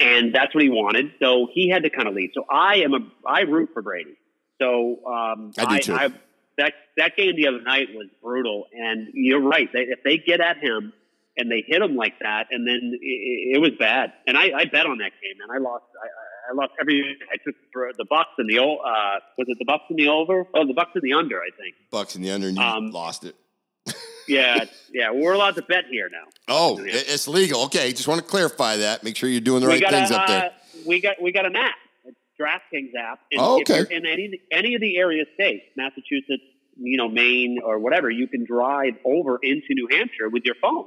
and 0.00 0.34
that's 0.34 0.54
what 0.54 0.64
he 0.64 0.70
wanted. 0.70 1.12
So 1.22 1.48
he 1.52 1.68
had 1.68 1.82
to 1.82 1.90
kind 1.90 2.08
of 2.08 2.14
lead. 2.14 2.30
So 2.34 2.44
I 2.50 2.76
am 2.76 2.94
a 2.94 3.00
I 3.26 3.40
root 3.42 3.70
for 3.72 3.82
Brady. 3.82 4.16
So 4.60 5.04
um, 5.06 5.52
I 5.58 5.76
do 5.76 5.82
too. 5.82 5.94
I, 5.94 6.08
that 6.58 6.74
that 6.96 7.16
game 7.16 7.36
the 7.36 7.46
other 7.48 7.62
night 7.62 7.88
was 7.94 8.08
brutal, 8.22 8.66
and 8.72 9.08
you're 9.14 9.40
right. 9.40 9.68
They, 9.72 9.80
if 9.80 10.02
they 10.04 10.18
get 10.18 10.40
at 10.40 10.58
him 10.58 10.92
and 11.36 11.50
they 11.50 11.64
hit 11.66 11.80
him 11.80 11.96
like 11.96 12.18
that, 12.20 12.48
and 12.50 12.66
then 12.66 12.98
it, 13.00 13.56
it 13.56 13.60
was 13.60 13.70
bad. 13.78 14.12
And 14.26 14.36
I, 14.36 14.50
I, 14.54 14.64
bet 14.66 14.84
on 14.84 14.98
that 14.98 15.12
game, 15.22 15.40
and 15.42 15.50
I 15.50 15.58
lost. 15.58 15.84
I, 15.96 16.50
I 16.50 16.54
lost 16.54 16.72
every. 16.80 17.16
I 17.32 17.36
took 17.44 17.54
the 17.96 18.04
Bucks 18.04 18.30
and 18.38 18.50
the 18.50 18.58
uh, 18.58 19.20
was 19.38 19.46
it 19.48 19.58
the 19.58 19.64
Bucks 19.64 19.84
in 19.90 19.96
the 19.96 20.08
over? 20.08 20.46
Oh, 20.54 20.66
the 20.66 20.74
Bucks 20.74 20.90
in 20.94 21.02
the 21.02 21.14
under. 21.14 21.38
I 21.38 21.50
think 21.56 21.76
Bucks 21.90 22.16
in 22.16 22.22
the 22.22 22.30
under, 22.30 22.48
and 22.48 22.56
you 22.56 22.62
um, 22.62 22.90
lost 22.90 23.24
it 23.24 23.36
yeah, 24.28 24.64
yeah, 24.92 25.10
we're 25.12 25.32
allowed 25.32 25.56
to 25.56 25.62
bet 25.62 25.84
here 25.90 26.08
now. 26.10 26.30
Oh, 26.48 26.78
it's 26.80 27.28
legal. 27.28 27.64
Okay, 27.64 27.92
just 27.92 28.08
want 28.08 28.20
to 28.20 28.26
clarify 28.26 28.78
that. 28.78 29.04
Make 29.04 29.16
sure 29.16 29.28
you're 29.28 29.40
doing 29.40 29.60
the 29.60 29.68
we 29.68 29.74
right 29.74 29.90
things 29.90 30.10
a, 30.10 30.20
up 30.20 30.28
there. 30.28 30.44
Uh, 30.44 30.50
we 30.86 31.00
got 31.00 31.20
we 31.20 31.32
got 31.32 31.46
an 31.46 31.56
app, 31.56 31.74
a 32.06 32.42
DraftKings 32.42 32.94
app. 32.98 33.20
And 33.30 33.40
oh, 33.40 33.60
okay. 33.60 33.84
in 33.90 34.06
any 34.06 34.40
any 34.50 34.74
of 34.74 34.80
the 34.80 34.96
area 34.98 35.24
states, 35.34 35.64
Massachusetts, 35.76 36.42
you 36.76 36.96
know, 36.96 37.08
Maine 37.08 37.58
or 37.64 37.78
whatever, 37.78 38.10
you 38.10 38.26
can 38.28 38.44
drive 38.44 38.94
over 39.04 39.38
into 39.42 39.68
New 39.70 39.88
Hampshire 39.90 40.28
with 40.28 40.44
your 40.44 40.56
phone, 40.60 40.86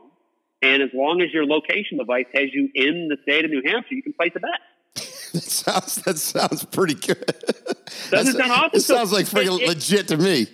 and 0.62 0.82
as 0.82 0.90
long 0.94 1.22
as 1.22 1.32
your 1.34 1.46
location 1.46 1.98
device 1.98 2.28
has 2.34 2.50
you 2.52 2.70
in 2.74 3.10
the 3.10 3.18
state 3.24 3.46
of 3.46 3.52
New 3.52 3.62
Hampshire, 3.66 3.96
you 3.96 4.04
can 4.04 4.14
place 4.14 4.32
a 4.36 4.40
bet. 4.40 4.50
that 5.34 5.44
sounds 5.44 5.96
that 6.04 6.18
sounds 6.18 6.66
pretty 6.66 6.96
good. 6.96 7.26
Doesn't 8.12 8.36
sound 8.38 8.52
awesome? 8.52 8.70
It 8.74 8.82
sounds 8.82 9.12
like 9.12 9.26
freaking 9.26 9.66
legit 9.66 10.08
to 10.10 10.18
me. 10.18 10.48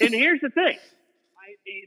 and 0.00 0.10
here's 0.10 0.40
the 0.40 0.50
thing: 0.50 0.76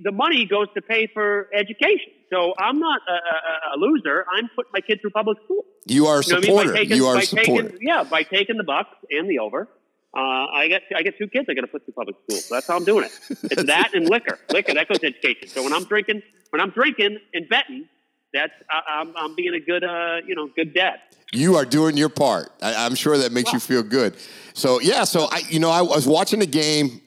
the 0.04 0.12
money 0.12 0.46
goes 0.46 0.68
to 0.76 0.82
pay 0.82 1.08
for 1.08 1.50
education. 1.54 2.12
So 2.30 2.54
I'm 2.58 2.80
not 2.80 3.02
a, 3.08 3.14
a, 3.14 3.76
a 3.76 3.78
loser. 3.78 4.26
I'm 4.34 4.50
putting 4.56 4.72
my 4.74 4.82
kid 4.82 5.02
through 5.02 5.12
public 5.12 5.38
school. 5.46 5.66
You 5.86 6.08
are 6.08 6.20
a 6.20 6.24
supporter. 6.24 6.48
You, 6.48 6.54
know 6.54 6.60
I 6.60 6.66
mean? 6.66 6.74
taking, 6.74 6.98
you 6.98 7.06
are 7.08 7.18
a 7.18 7.22
supporter. 7.22 7.70
Taking, 7.70 7.88
yeah, 7.88 8.04
by 8.04 8.24
taking 8.24 8.58
the 8.58 8.64
bucks 8.64 8.96
and 9.10 9.30
the 9.30 9.40
over. 9.40 9.68
Uh, 10.16 10.20
I 10.20 10.68
get 10.68 10.84
I 10.96 11.04
get 11.04 11.18
two 11.18 11.28
kids 11.28 11.48
I 11.50 11.54
got 11.54 11.62
to 11.62 11.68
put 11.68 11.86
through 11.86 11.94
public 11.94 12.16
school. 12.24 12.40
So 12.40 12.56
that's 12.56 12.68
how 12.68 12.76
I'm 12.76 12.86
doing 12.86 13.06
it. 13.06 13.12
It's 13.52 13.64
that 13.66 13.94
and 13.94 14.10
liquor. 14.10 14.40
Liquor 14.50 14.74
that 14.74 14.88
goes 14.88 15.00
to 15.00 15.08
education. 15.08 15.48
So 15.48 15.64
when 15.64 15.74
I'm 15.74 15.84
drinking, 15.84 16.24
when 16.50 16.62
I'm 16.62 16.72
drinking 16.72 17.20
and 17.34 17.48
betting, 17.50 17.88
that's 18.34 18.54
I, 18.72 19.02
am 19.02 19.10
I'm, 19.10 19.18
I'm 19.18 19.36
being 19.36 19.54
a 19.54 19.60
good 19.60 19.84
uh, 19.84 20.18
you 20.26 20.34
know 20.34 20.48
good 20.56 20.74
dad. 20.74 21.00
You 21.34 21.56
are 21.58 21.66
doing 21.66 21.98
your 21.98 22.10
part. 22.10 22.52
I, 22.62 22.86
am 22.86 22.96
sure 22.96 23.18
that 23.18 23.32
makes 23.32 23.48
wow. 23.48 23.56
you 23.56 23.60
feel 23.60 23.84
good. 23.84 24.16
So 24.54 24.80
yeah, 24.80 25.04
so 25.04 25.28
I 25.32 25.44
you 25.50 25.60
know 25.60 25.70
I 25.70 25.82
was 25.82 26.08
watching 26.08 26.40
the 26.40 26.48
game. 26.48 27.02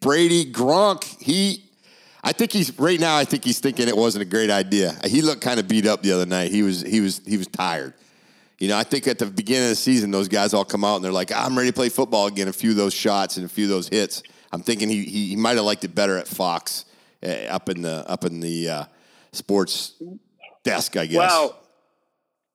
Brady 0.00 0.50
Gronk 0.50 1.04
he 1.20 1.69
I 2.22 2.32
think 2.32 2.52
he's 2.52 2.78
right 2.78 3.00
now. 3.00 3.16
I 3.16 3.24
think 3.24 3.44
he's 3.44 3.60
thinking 3.60 3.88
it 3.88 3.96
wasn't 3.96 4.22
a 4.22 4.26
great 4.26 4.50
idea. 4.50 4.94
He 5.06 5.22
looked 5.22 5.40
kind 5.40 5.58
of 5.58 5.68
beat 5.68 5.86
up 5.86 6.02
the 6.02 6.12
other 6.12 6.26
night. 6.26 6.50
He 6.50 6.62
was 6.62 6.82
he 6.82 7.00
was 7.00 7.20
he 7.26 7.36
was 7.36 7.46
tired. 7.46 7.94
You 8.58 8.68
know, 8.68 8.76
I 8.76 8.82
think 8.82 9.08
at 9.08 9.18
the 9.18 9.26
beginning 9.26 9.64
of 9.64 9.70
the 9.70 9.76
season, 9.76 10.10
those 10.10 10.28
guys 10.28 10.52
all 10.52 10.66
come 10.66 10.84
out 10.84 10.96
and 10.96 11.04
they're 11.04 11.12
like, 11.12 11.32
"I'm 11.32 11.56
ready 11.56 11.70
to 11.70 11.74
play 11.74 11.88
football 11.88 12.26
again." 12.26 12.46
A 12.46 12.52
few 12.52 12.70
of 12.70 12.76
those 12.76 12.92
shots 12.92 13.36
and 13.36 13.46
a 13.46 13.48
few 13.48 13.64
of 13.64 13.70
those 13.70 13.88
hits. 13.88 14.22
I'm 14.52 14.62
thinking 14.62 14.90
he 14.90 15.04
he, 15.04 15.28
he 15.28 15.36
might 15.36 15.56
have 15.56 15.64
liked 15.64 15.84
it 15.84 15.94
better 15.94 16.18
at 16.18 16.28
Fox, 16.28 16.84
uh, 17.22 17.28
up 17.48 17.70
in 17.70 17.82
the 17.82 18.08
up 18.08 18.24
in 18.24 18.40
the 18.40 18.68
uh, 18.68 18.84
sports 19.32 19.94
desk, 20.62 20.98
I 20.98 21.06
guess. 21.06 21.16
Well, 21.16 21.58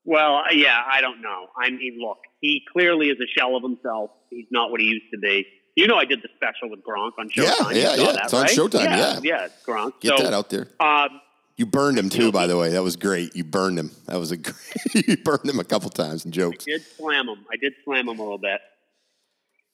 well, 0.03 0.43
yeah, 0.53 0.79
I 0.87 1.01
don't 1.01 1.21
know. 1.21 1.47
I 1.57 1.71
mean, 1.71 1.97
look, 1.99 2.19
he 2.39 2.61
clearly 2.71 3.07
is 3.07 3.17
a 3.19 3.27
shell 3.27 3.55
of 3.55 3.63
himself. 3.63 4.11
He's 4.29 4.45
not 4.51 4.69
what 4.69 4.79
he 4.79 4.87
used 4.87 5.11
to 5.11 5.17
be. 5.17 5.47
You 5.75 5.87
know, 5.87 5.97
I 5.97 6.05
did 6.05 6.21
the 6.21 6.29
special 6.35 6.69
with 6.69 6.83
Gronk 6.83 7.11
on 7.19 7.29
Showtime. 7.29 7.73
Yeah, 7.73 7.95
yeah, 7.95 7.95
yeah. 7.95 8.11
That, 8.13 8.23
it's 8.25 8.33
on? 8.33 8.45
Showtime. 8.47 8.85
Yeah, 8.85 8.97
yeah, 8.97 9.19
yeah 9.23 9.47
Gronk. 9.65 9.99
Get 9.99 10.17
so, 10.17 10.23
that 10.23 10.33
out 10.33 10.49
there. 10.49 10.69
Um, 10.79 11.19
you 11.57 11.65
burned 11.65 11.97
him 11.97 12.09
too, 12.09 12.31
by 12.31 12.47
the 12.47 12.57
way. 12.57 12.69
That 12.69 12.83
was 12.83 12.95
great. 12.95 13.35
You 13.35 13.43
burned 13.43 13.79
him. 13.79 13.91
That 14.07 14.17
was 14.19 14.31
a 14.31 14.37
great. 14.37 15.07
you 15.07 15.17
burned 15.17 15.49
him 15.49 15.59
a 15.59 15.63
couple 15.63 15.89
times 15.89 16.25
in 16.25 16.31
jokes. 16.31 16.65
I 16.67 16.71
did 16.71 16.81
slam 16.97 17.29
him. 17.29 17.45
I 17.51 17.57
did 17.57 17.73
slam 17.83 18.09
him 18.09 18.19
a 18.19 18.21
little 18.21 18.37
bit. 18.37 18.61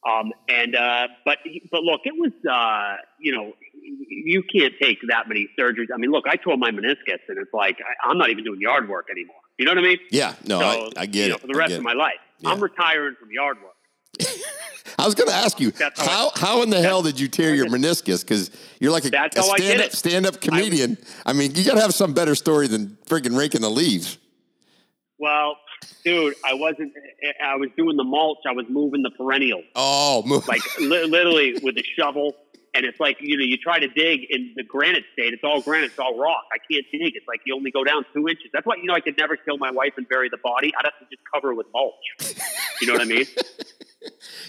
Um, 0.08 0.31
and 0.50 0.75
uh, 0.75 1.08
but 1.25 1.38
but 1.72 1.84
look, 1.84 2.01
it 2.05 2.13
was 2.17 2.31
uh, 2.51 2.98
you 3.20 3.36
know 3.36 3.53
you 4.08 4.43
can't 4.43 4.74
take 4.81 4.98
that 5.10 5.27
many 5.27 5.48
surgeries. 5.60 5.88
I 5.93 5.98
mean, 5.98 6.12
look, 6.12 6.25
I 6.27 6.36
tore 6.36 6.58
my 6.58 6.72
meniscus, 6.72 7.20
and 7.27 7.38
it's 7.38 7.53
like 7.53 7.77
I, 8.03 8.10
am 8.10 8.17
not 8.17 8.31
even 8.31 8.43
doing 8.43 8.60
yard 8.60 8.89
work 8.89 9.08
anymore. 9.12 9.36
You 9.60 9.65
know 9.65 9.72
what 9.72 9.79
I 9.79 9.81
mean? 9.81 10.00
Yeah, 10.10 10.34
no, 10.48 10.60
so, 10.60 10.65
I, 10.65 11.01
I, 11.01 11.05
get 11.05 11.24
you 11.24 11.29
know, 11.29 11.36
it 11.36 11.41
for 11.41 11.48
the 11.48 11.58
rest 11.58 11.74
of 11.74 11.84
my 11.84 11.93
life. 11.93 12.15
Yeah. 12.39 12.50
I'm 12.50 12.60
retiring 12.60 13.15
from 13.20 13.31
yard 13.31 13.58
work. 13.63 13.70
I 15.00 15.06
was 15.06 15.15
going 15.15 15.30
to 15.30 15.36
ask 15.36 15.60
you 15.60 15.72
That's 15.72 16.00
how 16.00 16.32
how 16.36 16.58
how 16.58 16.63
in 16.63 16.70
the 16.70 16.82
hell 16.82 17.01
did 17.01 17.20
you 17.20 17.27
tear 17.27 17.56
your 17.56 17.68
meniscus? 17.68 18.22
Because 18.22 18.51
you're 18.80 18.91
like 18.91 19.06
a, 19.06 19.10
a 19.10 19.20
I 19.20 19.58
stand 19.58 19.82
up 19.82 19.91
stand 19.91 20.25
up 20.25 20.41
comedian. 20.41 20.98
I, 21.25 21.34
mean, 21.34 21.56
you 21.56 21.63
got 21.63 21.75
to 21.75 21.82
have 21.82 21.94
some 21.94 22.13
better 22.13 22.36
story 22.36 22.68
than 22.68 22.98
freaking 23.06 23.38
raking 23.38 23.62
the 23.62 23.70
leaves. 23.70 24.18
Well, 25.18 25.58
dude, 26.03 26.36
I 26.46 26.53
wasn't. 26.56 26.94
Eh, 27.24 27.32
I 27.44 27.56
was 27.56 27.70
doing 27.77 27.98
the 27.98 28.03
mulch. 28.03 28.39
I 28.48 28.53
was 28.53 28.65
moving 28.70 29.01
the 29.03 29.12
perennials, 29.12 29.63
Oh, 29.75 30.24
move. 30.25 30.48
like 30.48 30.62
li- 30.80 31.06
literally 31.06 31.53
with 31.63 31.77
a 31.77 31.84
shovel. 31.98 32.36
And 32.74 32.86
it's 32.86 33.00
like 33.00 33.18
you 33.20 33.38
know, 33.38 33.44
you 33.44 33.58
try 33.58 33.80
to 33.80 33.88
dig 33.89 34.22
in 34.30 34.53
the 34.56 34.63
granite 34.63 35.03
state. 35.13 35.34
It's 35.34 35.44
all 35.44 35.62
granite. 35.62 35.88
It's 35.88 36.00
all 36.00 36.18
rock. 36.18 36.44
I 36.53 36.58
can't 36.72 36.86
dig. 36.91 37.15
It's 37.15 37.27
like 37.27 37.41
you 37.46 37.53
only 37.56 37.70
go 37.70 37.84
down 37.84 38.06
two 38.13 38.27
inches. 38.30 38.46
That's 38.53 38.65
why 38.65 38.75
you 38.77 38.86
know 38.86 38.94
I 38.94 39.01
could 39.01 39.18
never 39.18 39.36
kill 39.36 39.58
my 39.58 39.72
wife 39.72 39.94
and 39.98 40.08
bury 40.08 40.30
the 40.30 40.38
body. 40.38 40.72
I'd 40.77 40.86
have 40.86 40.98
to 41.00 41.15
just 41.15 41.22
cover 41.34 41.51
it 41.51 41.56
with 41.56 41.68
mulch. 41.74 42.36
You 42.80 42.88
know 42.88 42.94
what 42.94 43.01
I 43.01 43.06
mean? 43.06 43.25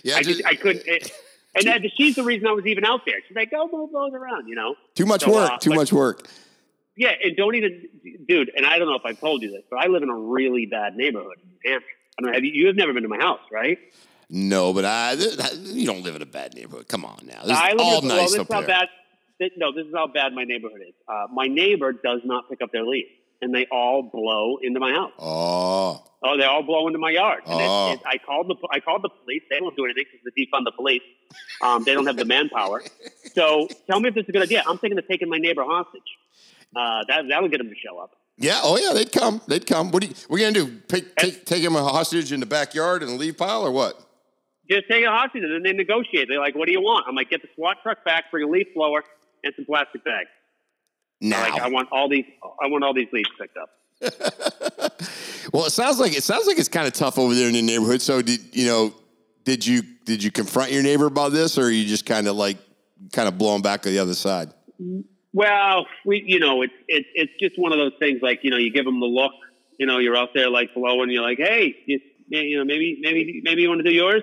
Yeah, 0.02 0.16
I 0.16 0.22
just, 0.22 0.38
just 0.40 0.46
I 0.46 0.54
couldn't. 0.54 0.86
It, 0.86 1.12
and 1.54 1.66
that, 1.66 1.80
she's 1.96 2.16
the 2.16 2.24
reason 2.24 2.46
I 2.46 2.52
was 2.52 2.66
even 2.66 2.84
out 2.84 3.02
there. 3.06 3.16
She's 3.26 3.36
like, 3.36 3.50
"Go 3.50 3.68
move 3.72 3.90
those 3.92 4.12
around," 4.12 4.48
you 4.48 4.54
know. 4.54 4.74
too 4.94 5.06
much 5.06 5.22
so, 5.22 5.32
work. 5.32 5.50
uh, 5.50 5.58
too 5.58 5.70
but- 5.70 5.76
much 5.76 5.92
work. 5.92 6.28
Yeah, 6.94 7.12
and 7.24 7.34
don't 7.36 7.54
even, 7.54 7.88
dude. 8.28 8.50
And 8.54 8.66
I 8.66 8.78
don't 8.78 8.86
know 8.86 8.96
if 8.96 9.06
I 9.06 9.14
told 9.14 9.40
you 9.40 9.50
this, 9.50 9.62
but 9.70 9.78
I 9.78 9.86
live 9.86 10.02
in 10.02 10.10
a 10.10 10.14
really 10.14 10.66
bad 10.66 10.94
neighborhood 10.94 11.38
in 11.42 11.48
New 11.48 11.72
Hampshire. 11.72 11.86
I 12.18 12.22
don't 12.22 12.30
know. 12.30 12.34
Have 12.34 12.44
you, 12.44 12.52
you 12.52 12.66
have 12.66 12.76
never 12.76 12.92
been 12.92 13.02
to 13.04 13.08
my 13.08 13.16
house, 13.16 13.40
right? 13.50 13.78
No, 14.28 14.72
but 14.72 14.84
I 14.84 15.12
you 15.12 15.86
don't 15.86 16.02
live 16.02 16.16
in 16.16 16.22
a 16.22 16.26
bad 16.26 16.54
neighborhood. 16.54 16.88
Come 16.88 17.04
on 17.04 17.18
now, 17.26 17.42
this 17.44 17.56
I 17.56 17.68
is 17.68 17.74
live 17.74 17.80
all 17.80 18.02
in, 18.02 18.08
well, 18.08 18.16
nice 18.18 18.30
this 18.32 18.40
up 18.40 18.46
is 18.48 18.52
how 18.52 18.60
there. 18.60 18.68
bad. 18.68 18.88
This, 19.40 19.50
no, 19.56 19.72
this 19.72 19.86
is 19.86 19.94
how 19.94 20.06
bad 20.06 20.34
my 20.34 20.44
neighborhood 20.44 20.82
is. 20.86 20.94
Uh, 21.08 21.26
my 21.32 21.46
neighbor 21.46 21.92
does 21.92 22.20
not 22.24 22.48
pick 22.50 22.60
up 22.62 22.72
their 22.72 22.84
leaves, 22.84 23.10
and 23.42 23.52
they 23.54 23.66
all 23.70 24.02
blow 24.02 24.56
into 24.62 24.80
my 24.80 24.92
house. 24.92 25.12
Oh, 25.18 26.02
Oh, 26.24 26.36
they 26.38 26.44
all 26.44 26.62
blow 26.62 26.86
into 26.86 27.00
my 27.00 27.10
yard. 27.10 27.42
And 27.46 27.60
Oh. 27.60 27.92
it, 27.92 28.00
I 28.06 28.16
called 28.18 28.46
the 28.48 28.54
I 28.70 28.78
called 28.80 29.02
the 29.02 29.08
police. 29.10 29.42
They 29.50 29.58
don't 29.58 29.74
do 29.76 29.84
anything 29.84 30.04
because 30.10 30.24
they 30.24 30.44
defund 30.44 30.64
the 30.64 30.70
police. 30.72 31.02
Um, 31.60 31.82
they 31.84 31.92
don't 31.94 32.06
have 32.06 32.16
the 32.16 32.24
manpower. 32.24 32.82
So 33.34 33.66
tell 33.86 33.98
me 33.98 34.08
if 34.10 34.14
this 34.14 34.24
is 34.24 34.28
a 34.28 34.32
good 34.32 34.42
idea. 34.42 34.62
I'm 34.66 34.76
thinking 34.76 34.98
of 34.98 35.08
taking 35.08 35.28
my 35.30 35.38
neighbor 35.38 35.64
hostage. 35.64 36.02
Uh, 36.76 37.02
that 37.08 37.24
that 37.30 37.40
would 37.42 37.50
get 37.50 37.60
him 37.60 37.68
to 37.68 37.74
show 37.74 37.98
up. 37.98 38.10
yeah. 38.36 38.60
Oh, 38.62 38.76
yeah. 38.78 38.92
They'd 38.92 39.10
come. 39.10 39.40
They'd 39.48 39.66
come. 39.66 39.90
What 39.90 40.04
are 40.04 40.06
you, 40.08 40.14
we 40.28 40.40
gonna 40.40 40.52
do? 40.52 40.80
Take, 40.86 41.16
take, 41.16 41.46
take 41.46 41.62
him 41.62 41.74
a 41.74 41.82
hostage 41.82 42.30
in 42.30 42.40
the 42.40 42.46
backyard 42.46 43.02
and 43.02 43.16
leave 43.18 43.36
pile, 43.38 43.62
or 43.66 43.70
what? 43.70 43.98
Just 44.70 44.84
take 44.90 45.04
a 45.04 45.10
hostage, 45.10 45.42
and 45.44 45.52
then 45.52 45.62
they 45.62 45.72
negotiate. 45.72 46.28
They're 46.28 46.38
like, 46.40 46.54
"What 46.54 46.66
do 46.66 46.72
you 46.72 46.80
want?" 46.82 47.06
I'm 47.08 47.14
like, 47.14 47.30
"Get 47.30 47.40
the 47.42 47.48
SWAT 47.56 47.78
truck 47.82 48.04
back, 48.04 48.30
bring 48.30 48.46
a 48.46 48.50
leaf 48.50 48.68
blower, 48.74 49.02
and 49.44 49.52
some 49.56 49.64
plastic 49.64 50.04
bags." 50.04 50.28
Now, 51.22 51.40
Like, 51.40 51.62
I 51.62 51.68
want 51.68 51.88
all 51.92 52.08
these. 52.08 52.24
I 52.60 52.66
want 52.66 52.82
all 52.82 52.92
these 52.92 53.08
leaves 53.12 53.30
picked 53.40 53.56
up. 53.56 53.70
well, 55.52 55.66
it 55.66 55.70
sounds 55.70 56.00
like 56.00 56.16
it 56.16 56.24
sounds 56.24 56.48
like 56.48 56.58
it's 56.58 56.68
kind 56.68 56.86
of 56.86 56.92
tough 56.92 57.16
over 57.16 57.32
there 57.32 57.46
in 57.46 57.54
the 57.54 57.62
neighborhood. 57.62 58.02
So, 58.02 58.20
did 58.20 58.40
you 58.52 58.66
know? 58.66 58.92
Did 59.44 59.64
you 59.64 59.82
did 60.04 60.22
you 60.22 60.32
confront 60.32 60.72
your 60.72 60.82
neighbor 60.82 61.06
about 61.06 61.32
this, 61.32 61.58
or 61.58 61.62
are 61.62 61.70
you 61.70 61.86
just 61.86 62.06
kind 62.06 62.26
of 62.26 62.34
like 62.34 62.58
kind 63.12 63.28
of 63.28 63.38
blowing 63.38 63.62
back 63.62 63.82
to 63.82 63.90
the 63.90 64.00
other 64.00 64.14
side? 64.14 64.52
Well, 65.32 65.86
we, 66.04 66.24
you 66.26 66.40
know, 66.40 66.62
it's 66.62 66.74
it's 66.88 67.08
it's 67.14 67.32
just 67.40 67.56
one 67.56 67.72
of 67.72 67.78
those 67.78 67.92
things. 68.00 68.20
Like, 68.20 68.40
you 68.42 68.50
know, 68.50 68.56
you 68.56 68.72
give 68.72 68.84
them 68.84 68.98
the 68.98 69.06
look. 69.06 69.32
You 69.78 69.86
know, 69.86 69.98
you're 69.98 70.16
out 70.16 70.30
there 70.34 70.50
like 70.50 70.74
blowing. 70.74 71.10
You're 71.10 71.22
like, 71.22 71.38
hey, 71.38 71.76
you, 71.86 72.00
you 72.28 72.58
know, 72.58 72.64
maybe 72.64 72.98
maybe 73.00 73.40
maybe 73.44 73.62
you 73.62 73.68
want 73.68 73.78
to 73.78 73.88
do 73.88 73.94
yours. 73.94 74.22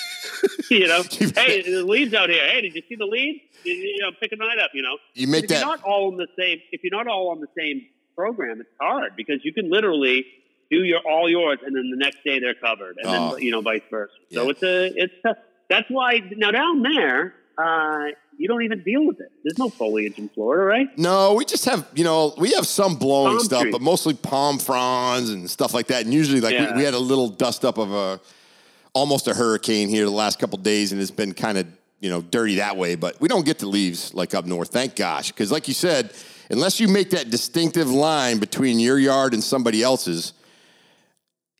you 0.70 0.86
know, 0.86 1.02
hey, 1.10 1.62
the 1.62 1.82
leaves 1.82 2.12
out 2.12 2.28
here. 2.28 2.46
Hey, 2.46 2.60
did 2.60 2.74
you 2.74 2.82
see 2.88 2.96
the 2.96 3.06
leaves? 3.06 3.40
You, 3.66 3.98
know, 4.02 4.10
pick 4.20 4.32
a 4.32 4.36
night 4.36 4.58
up. 4.62 4.70
You 4.74 4.82
know, 4.82 4.96
You 5.14 5.26
make 5.28 5.44
if 5.44 5.50
that 5.50 5.58
you're 5.60 5.66
not 5.68 5.82
all 5.82 6.10
in 6.10 6.16
the 6.16 6.28
same. 6.38 6.60
If 6.72 6.82
you're 6.84 6.96
not 6.96 7.06
all 7.08 7.30
on 7.30 7.40
the 7.40 7.48
same 7.58 7.86
program, 8.14 8.60
it's 8.60 8.70
hard 8.80 9.12
because 9.16 9.40
you 9.44 9.52
can 9.52 9.70
literally 9.70 10.24
do 10.70 10.78
your 10.82 11.00
all 11.00 11.28
yours, 11.28 11.58
and 11.64 11.76
then 11.76 11.90
the 11.90 11.96
next 11.96 12.18
day 12.24 12.38
they're 12.40 12.54
covered, 12.54 12.96
and 12.98 13.06
Oh. 13.08 13.34
then 13.34 13.42
you 13.42 13.50
know, 13.52 13.60
vice 13.60 13.82
versa. 13.90 14.12
So 14.32 14.50
it's 14.50 14.62
a 14.62 14.86
it's 14.96 15.14
tough. 15.24 15.36
That's 15.68 15.88
why 15.90 16.20
now 16.36 16.50
down 16.50 16.82
there, 16.82 17.34
uh, 17.58 18.06
you 18.38 18.48
don't 18.48 18.62
even 18.62 18.82
deal 18.84 19.04
with 19.06 19.20
it. 19.20 19.30
There's 19.44 19.58
no 19.58 19.68
foliage 19.68 20.18
in 20.18 20.28
Florida, 20.28 20.64
right? 20.64 20.98
No, 20.98 21.34
we 21.34 21.44
just 21.44 21.64
have 21.66 21.86
you 21.94 22.04
know 22.04 22.34
we 22.38 22.52
have 22.52 22.66
some 22.66 22.96
blowing 22.96 23.36
Palm 23.36 23.44
stuff, 23.44 23.60
trees. 23.62 23.72
but 23.72 23.80
mostly 23.82 24.14
palm 24.14 24.58
fronds 24.58 25.30
and 25.30 25.48
stuff 25.50 25.72
like 25.74 25.86
that. 25.88 26.04
And 26.04 26.12
usually, 26.12 26.40
like 26.40 26.52
Yeah. 26.54 26.72
we, 26.72 26.78
we 26.78 26.84
had 26.84 26.94
a 26.94 26.98
little 26.98 27.28
dust 27.28 27.64
up 27.64 27.78
of 27.78 27.92
a 27.92 28.20
almost 28.92 29.28
a 29.28 29.34
hurricane 29.34 29.88
here 29.88 30.04
the 30.04 30.10
last 30.10 30.38
couple 30.38 30.56
days, 30.58 30.90
and 30.92 31.00
it's 31.00 31.10
been 31.10 31.32
kind 31.34 31.58
of 31.58 31.66
you 32.06 32.12
know 32.12 32.22
dirty 32.22 32.54
that 32.56 32.76
way. 32.76 32.94
But 32.94 33.20
we 33.20 33.26
don't 33.26 33.44
get 33.44 33.58
the 33.58 33.66
leaves 33.66 34.14
like 34.14 34.32
up 34.32 34.46
north, 34.46 34.68
thank 34.68 34.94
gosh, 34.94 35.32
because 35.32 35.50
like 35.50 35.66
you 35.66 35.74
said, 35.74 36.12
unless 36.50 36.78
you 36.78 36.86
make 36.86 37.10
that 37.10 37.30
distinctive 37.30 37.90
line 37.90 38.38
between 38.38 38.78
your 38.78 38.96
yard 38.98 39.34
and 39.34 39.42
somebody 39.42 39.82
else's. 39.82 40.32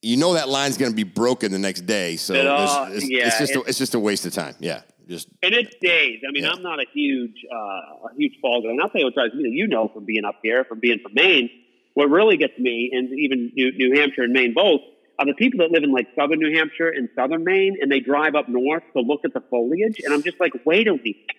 You 0.03 0.17
know 0.19 0.35
that 0.35 0.49
line's 0.49 0.77
going 0.77 0.93
to 0.93 0.95
be 0.97 1.03
broken 1.03 1.51
the 1.51 1.59
next 1.59 1.81
day, 1.81 2.15
so 2.17 2.33
It 2.35 2.45
it's, 2.47 3.03
it's, 3.03 3.11
yeah, 3.11 3.27
it's 3.27 3.39
just 3.39 3.55
a, 3.57 3.59
it's- 3.59 3.69
it's 3.71 3.79
just 3.79 3.95
a 3.95 3.99
waste 3.99 4.25
of 4.25 4.33
time. 4.35 4.55
Yeah, 4.61 4.83
just 5.09 5.27
And 5.43 5.53
it's 5.53 5.75
days. 5.81 6.21
I 6.29 6.31
mean, 6.31 6.45
Yeah. 6.45 6.53
I'm 6.53 6.63
not 6.63 6.79
a 6.79 6.85
huge, 6.93 7.35
uh, 7.53 7.57
a 7.57 8.15
huge 8.17 8.35
fall 8.41 8.63
guy. 8.63 8.69
And 8.69 8.81
I'll 8.81 8.89
tell 8.91 9.01
you 9.01 9.07
what 9.07 9.15
drives 9.15 9.35
me. 9.35 9.49
You 9.51 9.67
know, 9.67 9.89
from 9.93 10.05
being 10.05 10.25
up 10.25 10.37
here, 10.45 10.65
from 10.65 10.79
being 10.79 11.01
from 11.01 11.13
Maine, 11.15 11.51
what 11.95 12.09
really 12.09 12.37
gets 12.37 12.57
me, 12.59 12.91
and 12.93 13.09
even 13.19 13.51
New, 13.55 13.73
New 13.73 13.99
Hampshire 13.99 14.23
and 14.23 14.33
Maine 14.33 14.55
both, 14.55 14.83
are 15.19 15.27
the 15.27 15.35
people 15.35 15.59
that 15.61 15.71
live 15.71 15.83
in 15.83 15.93
like 15.93 16.09
southern 16.15 16.39
New 16.39 16.57
Hampshire 16.57 16.89
and 16.89 17.09
southern 17.15 17.45
Maine, 17.45 17.77
and 17.81 17.91
they 17.91 18.01
drive 18.01 18.35
up 18.35 18.49
north 18.49 18.83
to 18.95 19.01
look 19.01 19.21
at 19.25 19.33
the 19.33 19.41
foliage. 19.41 20.01
And 20.05 20.13
I'm 20.13 20.23
just 20.23 20.41
like, 20.41 20.53
wait 20.65 20.89
a 20.89 20.95
week. 20.95 21.31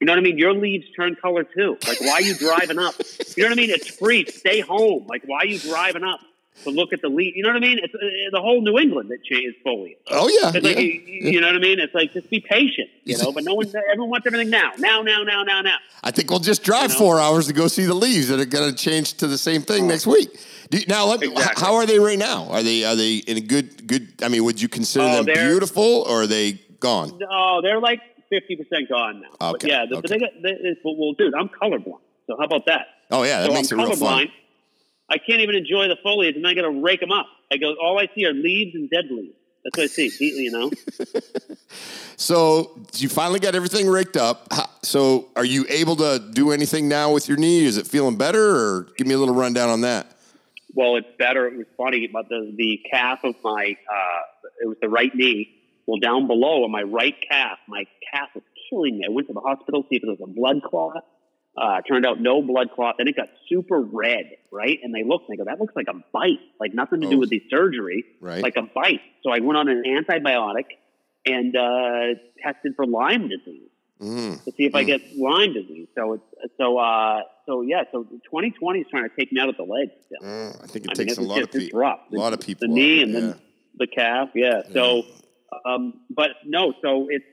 You 0.00 0.06
know 0.06 0.12
what 0.12 0.18
I 0.18 0.22
mean? 0.22 0.38
Your 0.38 0.54
leaves 0.54 0.86
turn 0.96 1.14
color 1.20 1.44
too. 1.44 1.76
Like, 1.86 2.00
why 2.00 2.12
are 2.12 2.22
you 2.22 2.34
driving 2.34 2.78
up? 2.78 2.94
You 3.36 3.42
know 3.42 3.50
what 3.50 3.58
I 3.58 3.60
mean? 3.60 3.70
It's 3.70 3.94
free. 3.98 4.24
Stay 4.24 4.60
home. 4.60 5.06
Like, 5.06 5.22
why 5.26 5.40
are 5.40 5.46
you 5.46 5.58
driving 5.58 6.04
up 6.04 6.20
to 6.64 6.70
look 6.70 6.92
at 6.92 7.00
the 7.00 7.08
leaf? 7.08 7.34
You 7.36 7.42
know 7.42 7.50
what 7.50 7.56
I 7.56 7.60
mean? 7.60 7.78
It's 7.82 7.94
uh, 7.94 7.98
the 8.32 8.40
whole 8.40 8.60
New 8.62 8.78
England 8.78 9.10
that 9.10 9.24
changes 9.24 9.54
foliage. 9.64 9.96
oh 10.10 10.28
yeah, 10.28 10.52
It's 10.54 10.64
like 10.64 10.76
yeah. 10.76 10.82
you, 10.82 11.30
you 11.32 11.40
know 11.40 11.46
what 11.46 11.56
I 11.56 11.60
mean? 11.60 11.78
It's 11.80 11.94
like 11.94 12.12
just 12.12 12.28
be 12.30 12.40
patient, 12.40 12.88
you 13.04 13.16
know. 13.18 13.32
But 13.32 13.44
no 13.44 13.54
one, 13.54 13.66
everyone 13.90 14.10
wants 14.10 14.26
everything 14.26 14.50
now, 14.50 14.72
now, 14.78 15.02
now, 15.02 15.22
now, 15.22 15.42
now, 15.42 15.62
now. 15.62 15.76
I 16.04 16.10
think 16.10 16.30
we'll 16.30 16.38
just 16.40 16.62
drive 16.62 16.90
You 16.90 16.98
know? 16.98 16.98
four 16.98 17.20
hours 17.20 17.46
to 17.46 17.52
go 17.52 17.66
see 17.68 17.84
the 17.86 17.94
leaves 17.94 18.28
that 18.28 18.40
are 18.40 18.44
going 18.44 18.70
to 18.70 18.76
change 18.76 19.14
to 19.14 19.26
the 19.26 19.38
same 19.38 19.62
thing 19.62 19.86
next 19.88 20.06
week. 20.06 20.28
Do 20.70 20.78
you, 20.78 20.84
now, 20.88 21.06
let 21.06 21.20
me, 21.20 21.28
Exactly. 21.32 21.64
how 21.64 21.74
are 21.76 21.86
they 21.86 21.98
right 21.98 22.18
now? 22.18 22.48
Are 22.50 22.62
they 22.62 22.84
are 22.84 22.94
they 22.96 23.16
in 23.16 23.36
a 23.36 23.40
good 23.40 23.86
good? 23.86 24.12
I 24.22 24.28
mean, 24.28 24.44
would 24.44 24.60
you 24.60 24.68
consider 24.68 25.04
Oh, 25.04 25.22
them 25.22 25.34
beautiful 25.34 26.04
or 26.08 26.22
are 26.22 26.26
they 26.26 26.52
gone? 26.78 27.18
No, 27.18 27.60
they're 27.62 27.80
like 27.80 28.00
fifty 28.28 28.54
percent 28.56 28.88
gone 28.88 29.22
now. 29.22 29.28
But 29.40 29.54
Okay, 29.56 29.68
yeah, 29.68 29.86
the, 29.88 29.96
okay. 29.98 30.18
got, 30.18 30.30
they, 30.42 30.50
it's- 30.50 30.76
well, 30.84 31.12
dude, 31.14 31.34
I'm 31.34 31.48
colorblind. 31.48 32.00
So 32.26 32.36
how 32.38 32.44
about 32.44 32.66
that? 32.66 32.86
Oh 33.10 33.24
yeah, 33.24 33.40
that 33.40 33.46
so 33.48 33.52
makes 33.54 33.72
I'm 33.72 33.80
it 33.80 33.82
real 33.88 33.96
fun. 33.96 34.28
Colorblind. 35.10 35.14
I 35.14 35.18
can't 35.18 35.40
even 35.40 35.54
enjoy 35.54 35.88
the 35.88 35.96
foliage, 36.02 36.36
and 36.36 36.46
I 36.46 36.54
got 36.54 36.62
to 36.62 36.70
rake 36.70 37.00
them 37.00 37.12
up. 37.12 37.26
I 37.52 37.56
go, 37.56 37.74
all 37.82 37.98
I 37.98 38.08
see 38.14 38.24
are 38.26 38.32
leaves 38.32 38.74
and 38.74 38.88
dead 38.90 39.06
leaves. 39.10 39.34
That's 39.64 39.76
what 39.76 39.84
I 39.84 39.86
see. 39.86 40.10
You 40.42 40.50
know. 40.50 40.70
So 42.16 42.78
you 42.96 43.08
finally 43.08 43.40
got 43.40 43.54
everything 43.54 43.88
raked 43.88 44.16
up. 44.16 44.52
So 44.82 45.28
are 45.36 45.44
you 45.44 45.66
able 45.68 45.96
to 45.96 46.30
do 46.32 46.50
anything 46.50 46.88
now 46.88 47.12
with 47.12 47.28
your 47.28 47.36
knee? 47.38 47.64
Is 47.64 47.76
it 47.76 47.86
feeling 47.86 48.16
better, 48.16 48.56
or 48.56 48.88
give 48.96 49.06
me 49.06 49.14
a 49.14 49.18
little 49.18 49.34
rundown 49.34 49.68
on 49.68 49.80
that? 49.82 50.06
Well, 50.74 50.96
it's 50.96 51.08
better. 51.18 51.46
It 51.46 51.56
was 51.56 51.66
funny, 51.76 52.08
but 52.12 52.28
the 52.28 52.52
the 52.56 52.80
calf 52.90 53.20
of 53.24 53.34
my 53.42 53.76
uh, 53.90 54.46
it 54.62 54.66
was 54.66 54.76
the 54.80 54.88
right 54.88 55.14
knee. 55.14 55.56
Well, 55.86 55.98
down 55.98 56.26
below 56.26 56.64
on 56.64 56.70
my 56.70 56.82
right 56.82 57.16
calf, 57.28 57.58
my 57.66 57.84
calf 58.12 58.28
was 58.34 58.44
killing 58.68 58.98
me. 58.98 59.04
I 59.06 59.10
went 59.10 59.26
to 59.28 59.34
the 59.34 59.40
hospital 59.40 59.84
see 59.90 59.96
if 59.96 60.02
it 60.04 60.06
was 60.06 60.20
a 60.22 60.26
blood 60.26 60.62
clot. 60.62 61.04
Uh, 61.56 61.80
turned 61.82 62.06
out 62.06 62.20
no 62.20 62.40
blood 62.42 62.68
clot. 62.74 62.94
Then 62.96 63.08
it 63.08 63.16
got 63.16 63.28
super 63.48 63.80
red, 63.80 64.30
right? 64.52 64.78
And 64.82 64.94
they 64.94 65.02
looked 65.02 65.28
and 65.28 65.36
they 65.36 65.42
go, 65.42 65.50
that 65.50 65.60
looks 65.60 65.74
like 65.74 65.88
a 65.88 65.94
bite, 66.12 66.38
like 66.60 66.72
nothing 66.72 67.00
to 67.00 67.08
Oh. 67.08 67.10
do 67.10 67.18
with 67.18 67.28
the 67.28 67.42
surgery, 67.50 68.04
Right. 68.20 68.40
like 68.42 68.56
a 68.56 68.62
bite. 68.62 69.00
So 69.24 69.30
I 69.30 69.40
went 69.40 69.58
on 69.58 69.68
an 69.68 69.82
antibiotic 69.84 70.66
and 71.26 71.54
uh, 71.56 72.14
tested 72.42 72.74
for 72.76 72.86
Lyme 72.86 73.28
disease 73.28 73.68
Mm. 74.00 74.42
to 74.44 74.52
see 74.52 74.64
if 74.64 74.74
I 74.74 74.84
get 74.84 75.02
Lyme 75.18 75.52
disease. 75.52 75.88
So 75.94 76.14
it's 76.14 76.54
so 76.56 76.78
uh, 76.78 77.20
so 77.46 77.60
yeah. 77.60 77.82
So 77.92 78.04
2020 78.04 78.78
is 78.78 78.86
trying 78.88 79.06
to 79.06 79.14
take 79.14 79.30
me 79.30 79.40
out 79.42 79.50
of 79.50 79.56
the 79.58 79.64
leg 79.64 79.88
still. 80.06 80.26
Mm, 80.26 80.64
I 80.64 80.66
think 80.68 80.84
it 80.86 80.90
I 80.90 80.92
mean, 80.92 81.08
takes 81.08 81.12
it's 81.12 81.18
a 81.18 81.22
lot 81.22 81.42
of 81.42 81.50
people. 81.52 81.80
rough. 81.80 82.00
A 82.10 82.16
lot 82.16 82.32
of 82.32 82.40
people. 82.40 82.68
The 82.68 82.72
knee 82.74 83.02
and 83.02 83.12
yeah. 83.12 83.20
then 83.20 83.34
the 83.76 83.86
calf. 83.88 84.30
Yeah. 84.34 84.62
So, 84.72 85.02
um, 85.66 86.00
but 86.08 86.30
no. 86.46 86.72
So 86.80 87.08
it's 87.10 87.26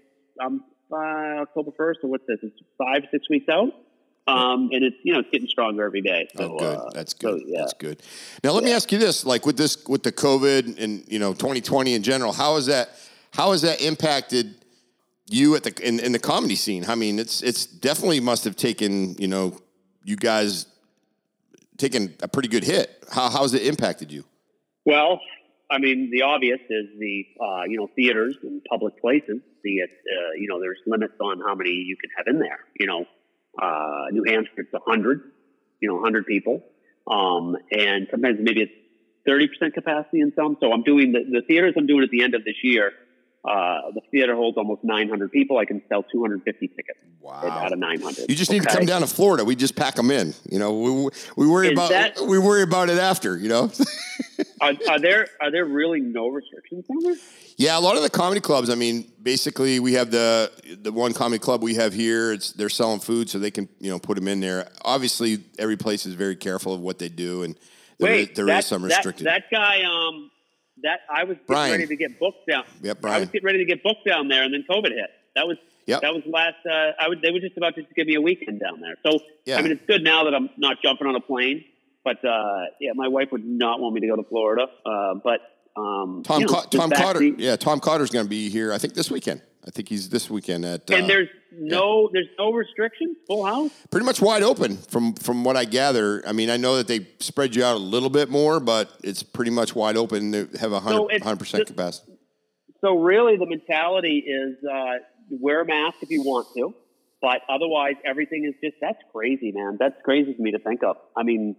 um, 0.43 0.65
uh, 0.91 0.95
October 1.43 1.71
first. 1.77 1.99
So 2.01 2.09
what's 2.09 2.25
this? 2.27 2.39
It's 2.41 2.59
five 2.77 3.03
six 3.11 3.29
weeks 3.29 3.47
out. 3.49 3.71
Um, 4.27 4.69
and 4.73 4.83
it's 4.83 4.97
you 5.03 5.13
know 5.13 5.19
it's 5.19 5.29
getting 5.31 5.47
stronger 5.47 5.85
every 5.85 6.01
day. 6.01 6.27
So, 6.35 6.53
Oh, 6.55 6.57
good. 6.59 6.77
uh, 6.77 6.89
That's 6.93 7.15
so, 7.19 7.35
good. 7.37 7.43
yeah. 7.47 7.59
That's 7.61 7.73
good. 7.73 8.01
Now 8.43 8.51
let 8.51 8.63
me 8.63 8.73
ask 8.73 8.91
you 8.91 8.97
this: 8.97 9.25
like 9.25 9.45
with 9.45 9.57
this, 9.57 9.85
with 9.87 10.03
the 10.03 10.11
COVID 10.11 10.81
and 10.81 11.03
you 11.07 11.19
know 11.19 11.33
2020 11.33 11.93
in 11.93 12.03
general, 12.03 12.33
how 12.33 12.55
has 12.55 12.65
that 12.65 12.89
how 13.31 13.51
has 13.51 13.61
that 13.61 13.81
impacted 13.81 14.55
you 15.29 15.55
at 15.55 15.63
the 15.63 15.73
in, 15.87 15.99
in 15.99 16.11
the 16.11 16.19
comedy 16.19 16.55
scene? 16.55 16.85
I 16.87 16.95
mean, 16.95 17.19
it's 17.19 17.41
it's 17.41 17.65
definitely 17.65 18.19
must 18.19 18.43
have 18.43 18.55
taken 18.57 19.15
you 19.15 19.27
know 19.29 19.59
you 20.03 20.15
guys 20.17 20.65
taken 21.77 22.13
a 22.21 22.27
pretty 22.27 22.49
good 22.49 22.63
hit. 22.63 23.05
How 23.11 23.29
how's 23.29 23.53
it 23.53 23.61
impacted 23.65 24.11
you? 24.11 24.25
Well, 24.85 25.19
I 25.69 25.79
mean, 25.79 26.09
the 26.11 26.23
obvious 26.23 26.59
is 26.69 26.87
the 26.99 27.25
uh, 27.41 27.63
you 27.67 27.77
know 27.77 27.89
theaters 27.95 28.35
and 28.43 28.61
public 28.69 28.99
places. 28.99 29.39
The 29.63 29.77
it, 29.77 29.89
uh, 29.89 30.31
you 30.37 30.47
know 30.49 30.59
there's 30.59 30.79
limits 30.85 31.13
on 31.21 31.39
how 31.39 31.55
many 31.55 31.71
you 31.71 31.95
can 31.97 32.09
have 32.17 32.27
in 32.27 32.39
there. 32.39 32.59
You 32.79 32.87
know, 32.87 33.05
uh, 33.61 34.05
New 34.11 34.23
Hampshire 34.27 34.51
it's 34.57 34.83
hundred, 34.85 35.31
you 35.79 35.89
know, 35.89 36.01
hundred 36.01 36.25
people, 36.25 36.63
um, 37.09 37.55
and 37.71 38.07
sometimes 38.11 38.37
maybe 38.41 38.61
it's 38.61 38.71
thirty 39.25 39.47
percent 39.47 39.73
capacity 39.73 40.21
in 40.21 40.33
some. 40.35 40.57
So 40.59 40.71
I'm 40.71 40.83
doing 40.83 41.11
the, 41.11 41.23
the 41.29 41.41
theaters. 41.47 41.73
I'm 41.77 41.87
doing 41.87 42.03
at 42.03 42.09
the 42.09 42.23
end 42.23 42.35
of 42.35 42.43
this 42.43 42.55
year. 42.63 42.91
Uh, 43.47 43.91
the 43.93 44.01
theater 44.11 44.35
holds 44.35 44.57
almost 44.57 44.83
900 44.83 45.31
people. 45.31 45.57
I 45.57 45.63
can 45.65 45.81
sell 45.87 46.03
250 46.03 46.67
tickets 46.67 46.99
Wow. 47.21 47.33
out 47.45 47.71
of 47.71 47.79
900. 47.79 48.29
You 48.29 48.35
just 48.35 48.51
need 48.51 48.63
to 48.63 48.67
come 48.69 48.85
down 48.85 49.01
to 49.01 49.07
Florida. 49.07 49.45
We 49.45 49.55
just 49.55 49.75
pack 49.75 49.95
them 49.95 50.11
in. 50.11 50.33
You 50.49 50.59
know, 50.59 50.73
we, 50.77 51.09
we 51.37 51.47
worry 51.47 51.67
Is 51.67 51.73
about 51.73 51.89
that- 51.91 52.19
we 52.21 52.37
worry 52.39 52.61
about 52.63 52.89
it 52.89 52.97
after. 52.99 53.37
You 53.37 53.49
know. 53.49 53.71
Are, 54.61 54.73
are 54.89 54.99
there 54.99 55.27
are 55.41 55.51
there 55.51 55.65
really 55.65 55.99
no 55.99 56.29
restrictions 56.29 56.85
down 56.87 56.97
there? 57.03 57.15
yeah, 57.57 57.77
a 57.77 57.79
lot 57.81 57.95
of 57.95 58.01
the 58.03 58.09
comedy 58.09 58.41
clubs. 58.41 58.69
I 58.71 58.75
mean, 58.75 59.11
basically, 59.21 59.79
we 59.79 59.93
have 59.93 60.09
the 60.11 60.51
the 60.81 60.91
one 60.91 61.13
comedy 61.13 61.37
club 61.39 61.61
we 61.63 61.75
have 61.75 61.93
here. 61.93 62.33
It's 62.33 62.53
they're 62.53 62.69
selling 62.69 62.99
food, 62.99 63.29
so 63.29 63.37
they 63.39 63.51
can 63.51 63.67
you 63.79 63.89
know 63.91 63.99
put 63.99 64.15
them 64.15 64.27
in 64.27 64.39
there. 64.39 64.69
Obviously, 64.83 65.39
every 65.59 65.77
place 65.77 66.05
is 66.07 66.13
very 66.15 66.35
careful 66.35 66.73
of 66.73 66.81
what 66.81 66.97
they 66.97 67.09
do, 67.09 67.43
and 67.43 67.55
there 67.99 68.11
is- 68.11 68.27
Wait, 68.27 68.35
there 68.35 68.45
is 68.45 68.49
that, 68.49 68.63
some 68.63 68.81
that- 68.83 69.17
That, 69.19 69.43
guy, 69.51 69.83
um, 69.83 70.31
that 70.83 70.99
I 71.09 71.23
was 71.23 71.35
getting 71.37 71.45
Brian. 71.47 71.71
ready 71.71 71.87
to 71.87 71.95
get 71.95 72.19
booked 72.19 72.47
down. 72.49 72.63
Yep, 72.81 73.01
Brian. 73.01 73.15
I 73.15 73.19
was 73.19 73.29
getting 73.29 73.45
ready 73.45 73.59
to 73.59 73.65
get 73.65 73.83
booked 73.83 74.05
down 74.07 74.27
there, 74.27 74.43
and 74.43 74.53
then 74.53 74.63
COVID 74.69 74.89
hit. 74.91 75.09
That 75.35 75.47
was 75.47 75.57
Yep. 75.85 76.01
that 76.01 76.13
was 76.13 76.23
last. 76.25 76.55
Uh, 76.69 76.91
I 76.99 77.07
would 77.07 77.21
they 77.21 77.31
were 77.31 77.39
just 77.39 77.55
about 77.57 77.75
to 77.75 77.83
give 77.95 78.07
me 78.07 78.15
a 78.15 78.21
weekend 78.21 78.59
down 78.59 78.81
there. 78.81 78.95
So 79.05 79.19
Yeah. 79.45 79.57
I 79.57 79.61
mean, 79.61 79.71
it's 79.71 79.85
good 79.87 80.03
now 80.03 80.25
that 80.25 80.35
I'm 80.35 80.49
not 80.57 80.77
jumping 80.83 81.07
on 81.07 81.15
a 81.15 81.21
plane. 81.21 81.63
But 82.03 82.23
uh, 82.23 82.65
yeah, 82.79 82.91
my 82.95 83.07
wife 83.09 83.29
would 83.31 83.45
not 83.45 83.79
want 83.79 83.93
me 83.95 84.01
to 84.01 84.07
go 84.07 84.15
to 84.15 84.23
Florida. 84.23 84.67
Uh, 84.85 85.15
but 85.23 85.39
um, 85.75 86.23
Tom 86.25 86.41
you 86.41 86.47
know, 86.47 86.53
Ca- 86.53 86.65
Tom 86.71 86.89
Cotter, 86.89 87.23
yeah, 87.23 87.55
Tom 87.57 87.79
Cotter's 87.79 88.09
going 88.09 88.25
to 88.25 88.29
be 88.29 88.49
here. 88.49 88.71
I 88.73 88.77
think 88.77 88.93
this 88.93 89.11
weekend. 89.11 89.41
I 89.67 89.69
think 89.69 89.89
he's 89.89 90.09
this 90.09 90.29
weekend 90.29 90.63
at. 90.63 90.89
Uh, 90.89 90.95
and 90.95 91.09
there's 91.09 91.27
no 91.51 92.09
there's 92.13 92.29
no 92.39 92.51
restrictions. 92.53 93.17
Full 93.27 93.45
house. 93.45 93.71
pretty 93.91 94.05
much 94.05 94.21
wide 94.21 94.43
open 94.43 94.77
from 94.77 95.13
from 95.13 95.43
what 95.43 95.57
I 95.57 95.65
gather. 95.65 96.23
I 96.25 96.31
mean, 96.31 96.49
I 96.49 96.57
know 96.57 96.77
that 96.77 96.87
they 96.87 97.07
spread 97.19 97.55
you 97.55 97.63
out 97.63 97.75
a 97.75 97.79
little 97.79 98.09
bit 98.09 98.29
more, 98.29 98.59
but 98.59 98.91
it's 99.03 99.23
pretty 99.23 99.51
much 99.51 99.75
wide 99.75 99.97
open. 99.97 100.31
They 100.31 100.45
have 100.59 100.71
a 100.71 100.79
hundred 100.79 101.39
percent 101.39 101.67
capacity. 101.67 102.13
So 102.81 102.99
really, 102.99 103.37
the 103.37 103.47
mentality 103.47 104.23
is 104.25 104.55
uh, 104.63 104.99
wear 105.29 105.61
a 105.61 105.65
mask 105.65 105.97
if 106.01 106.11
you 106.11 106.21
want 106.21 106.47
to, 106.55 106.73
but 107.21 107.41
otherwise, 107.49 107.95
everything 108.05 108.45
is 108.45 108.53
just 108.63 108.77
that's 108.79 109.01
crazy, 109.11 109.51
man. 109.53 109.77
That's 109.79 109.95
crazy 110.05 110.33
for 110.33 110.41
me 110.41 110.51
to 110.51 110.59
think 110.59 110.83
of. 110.83 110.95
I 111.15 111.23
mean, 111.23 111.55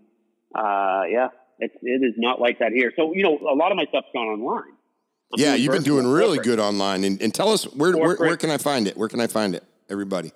uh, 0.54 1.02
yeah, 1.10 1.28
it's 1.58 1.74
it 1.82 2.02
is 2.04 2.14
not 2.16 2.40
like 2.40 2.60
that 2.60 2.72
here. 2.72 2.92
So 2.96 3.12
you 3.14 3.22
know, 3.22 3.36
a 3.36 3.56
lot 3.56 3.70
of 3.70 3.76
my 3.76 3.84
stuff's 3.86 4.08
gone 4.14 4.28
online. 4.28 4.77
I'm 5.32 5.40
Yeah, 5.40 5.54
you've 5.54 5.72
been 5.72 5.82
doing 5.82 6.06
really 6.06 6.38
good 6.38 6.58
online. 6.58 7.04
And, 7.04 7.20
and 7.20 7.34
tell 7.34 7.50
us 7.50 7.64
where, 7.64 7.96
where 7.96 8.16
where 8.16 8.36
can 8.36 8.50
I 8.50 8.58
find 8.58 8.86
it? 8.86 8.96
Where 8.96 9.08
can 9.08 9.20
I 9.20 9.26
find 9.26 9.54
it? 9.54 9.64
Everybody. 9.90 10.32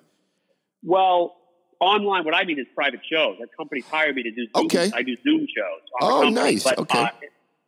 Well, 0.83 1.35
online, 1.79 2.25
what 2.25 2.35
I 2.35 2.43
mean 2.45 2.59
is 2.59 2.65
private 2.75 3.01
shows. 3.11 3.37
Like 3.39 3.49
companies 3.57 3.85
hire 3.85 4.13
me 4.13 4.23
to 4.23 4.31
do. 4.31 4.45
Zoom, 4.55 4.65
Okay. 4.65 4.91
I 4.93 5.01
do 5.01 5.15
Zoom 5.23 5.41
shows. 5.41 5.81
Oh, 6.01 6.07
company, 6.21 6.31
nice. 6.31 6.63
But, 6.63 6.79
Okay. 6.79 7.01
Uh, 7.01 7.09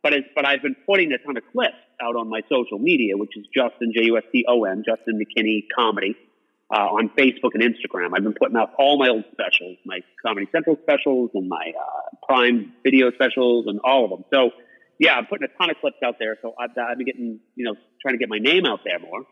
but 0.02 0.12
it's, 0.12 0.28
but 0.36 0.46
I've 0.46 0.62
been 0.62 0.76
putting 0.86 1.12
a 1.12 1.18
ton 1.18 1.36
of 1.36 1.42
clips 1.52 1.74
out 2.00 2.14
on 2.14 2.28
my 2.28 2.42
social 2.48 2.78
media, 2.78 3.16
which 3.16 3.36
is 3.36 3.44
Juston 3.56 3.92
J 3.92 4.04
U 4.04 4.16
S 4.18 4.24
T 4.30 4.44
O 4.46 4.64
N 4.64 4.84
Juston 4.88 5.14
McKinney 5.20 5.64
Comedy 5.76 6.14
uh, 6.70 6.76
on 6.76 7.08
Facebook 7.10 7.50
and 7.54 7.62
Instagram. 7.62 8.10
I've 8.14 8.22
been 8.22 8.34
putting 8.34 8.56
out 8.56 8.72
all 8.78 8.98
my 8.98 9.08
old 9.08 9.24
specials, 9.32 9.78
my 9.84 10.00
Comedy 10.24 10.46
Central 10.52 10.78
specials, 10.82 11.30
and 11.34 11.48
my 11.48 11.72
uh, 11.76 12.16
Prime 12.26 12.72
Video 12.84 13.10
specials, 13.12 13.66
and 13.66 13.80
all 13.82 14.04
of 14.04 14.10
them. 14.10 14.24
So 14.32 14.50
yeah, 14.98 15.14
I'm 15.14 15.26
putting 15.26 15.48
a 15.48 15.58
ton 15.58 15.70
of 15.70 15.76
clips 15.80 15.98
out 16.04 16.16
there. 16.18 16.36
So 16.42 16.54
I've, 16.58 16.70
I've 16.78 16.96
been 16.98 17.06
getting 17.06 17.40
you 17.54 17.64
know 17.64 17.74
trying 18.02 18.14
to 18.14 18.18
get 18.18 18.28
my 18.28 18.38
name 18.38 18.66
out 18.66 18.80
there 18.84 18.98
more 18.98 19.26